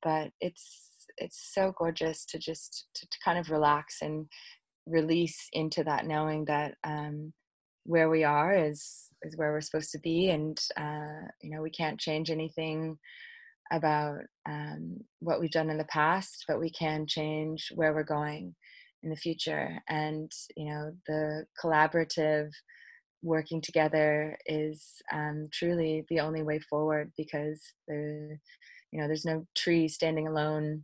[0.01, 0.87] but it's
[1.17, 4.25] it's so gorgeous to just to, to, kind of relax and
[4.87, 7.33] release into that knowing that um,
[7.85, 11.71] where we are is is where we're supposed to be and uh, you know we
[11.71, 12.97] can't change anything
[13.73, 18.55] about um, what we've done in the past but we can change where we're going
[19.03, 19.79] in the future.
[19.89, 22.49] And you know the collaborative
[23.23, 28.39] working together is um, truly the only way forward because there
[28.91, 30.83] you know there's no tree standing alone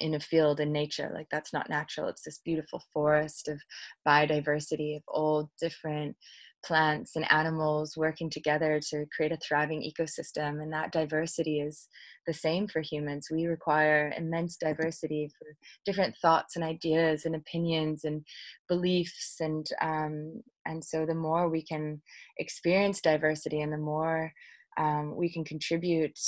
[0.00, 2.08] in a field in nature like that's not natural.
[2.08, 3.60] It's this beautiful forest of
[4.06, 6.16] biodiversity of all different
[6.64, 11.86] plants and animals working together to create a thriving ecosystem and that diversity is
[12.26, 13.28] the same for humans.
[13.30, 15.46] We require immense diversity for
[15.86, 18.24] different thoughts and ideas and opinions and
[18.68, 22.00] beliefs and um, and so the more we can
[22.36, 24.32] experience diversity and the more
[24.78, 26.18] um, we can contribute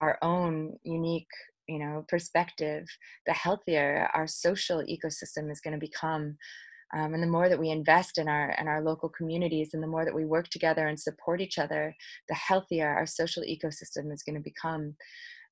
[0.00, 1.26] our own unique
[1.68, 2.86] you know perspective
[3.26, 6.36] the healthier our social ecosystem is going to become.
[6.94, 9.86] Um, and the more that we invest in our in our local communities and the
[9.86, 11.96] more that we work together and support each other
[12.28, 14.94] the healthier our social ecosystem is going to become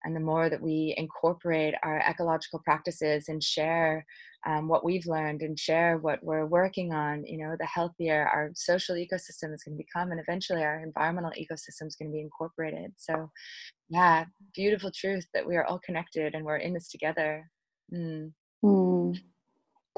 [0.05, 4.05] and the more that we incorporate our ecological practices and share
[4.47, 8.51] um, what we've learned and share what we're working on you know the healthier our
[8.55, 12.21] social ecosystem is going to become and eventually our environmental ecosystem is going to be
[12.21, 13.31] incorporated so
[13.89, 14.25] yeah
[14.55, 17.51] beautiful truth that we are all connected and we're in this together
[17.93, 18.33] mm.
[18.65, 19.19] Mm.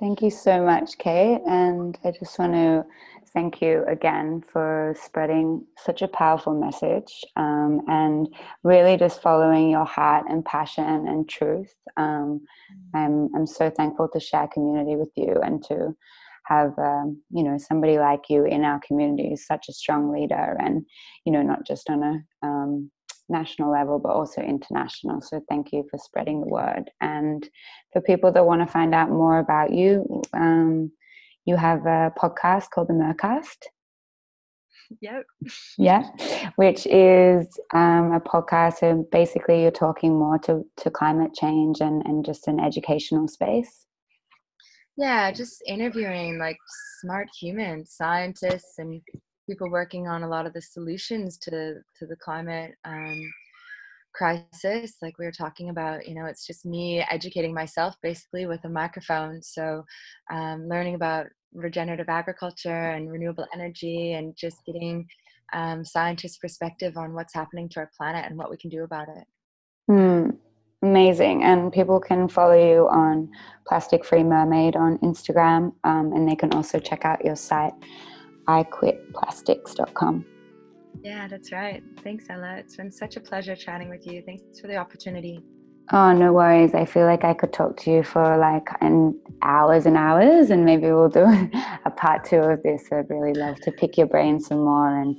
[0.00, 1.40] Thank you so much, Kate.
[1.46, 2.84] And I just want to
[3.32, 8.28] thank you again for spreading such a powerful message um, and
[8.64, 11.72] really just following your heart and passion and truth.
[11.96, 12.40] Um,
[12.94, 15.96] I'm, I'm so thankful to share community with you and to
[16.46, 20.56] have um, you know somebody like you in our community who's such a strong leader
[20.60, 20.84] and
[21.24, 22.90] you know not just on a um,
[23.32, 27.48] national level but also international so thank you for spreading the word and
[27.92, 30.92] for people that want to find out more about you um,
[31.44, 33.66] you have a podcast called the mercast
[35.00, 35.24] Yep.
[35.78, 36.02] Yeah,
[36.56, 38.82] which is um, a podcast.
[38.82, 43.86] And basically, you're talking more to, to climate change and, and just an educational space.
[44.96, 46.58] Yeah, just interviewing like
[47.00, 49.00] smart humans, scientists, and
[49.48, 53.20] people working on a lot of the solutions to to the climate um,
[54.12, 54.96] crisis.
[55.02, 58.68] Like we were talking about, you know, it's just me educating myself basically with a
[58.68, 59.42] microphone.
[59.42, 59.84] So,
[60.30, 65.06] um, learning about regenerative agriculture and renewable energy and just getting
[65.52, 69.08] um, scientists' perspective on what's happening to our planet and what we can do about
[69.08, 69.24] it.
[69.90, 70.36] Mm,
[70.82, 71.42] amazing.
[71.44, 73.30] And people can follow you on
[73.66, 77.74] Plastic Free Mermaid on Instagram, um, and they can also check out your site,
[78.48, 80.26] iquitplastics.com.
[81.02, 81.82] Yeah, that's right.
[82.02, 82.56] Thanks, Ella.
[82.56, 84.22] It's been such a pleasure chatting with you.
[84.22, 85.42] Thanks for the opportunity.
[85.90, 86.74] Oh, no worries.
[86.74, 90.64] I feel like I could talk to you for like an hours and hours, and
[90.64, 91.24] maybe we'll do
[91.84, 92.88] a part two of this.
[92.92, 95.00] I'd really love to pick your brain some more.
[95.00, 95.16] And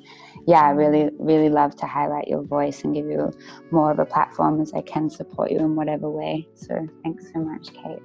[0.47, 3.31] yeah, I really, really love to highlight your voice and give you
[3.71, 6.47] more of a platform as I can support you in whatever way.
[6.55, 7.99] So thanks so much, Kate.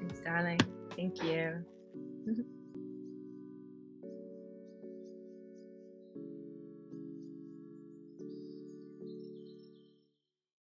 [0.00, 0.60] Thanks, darling.
[0.96, 1.64] Thank you.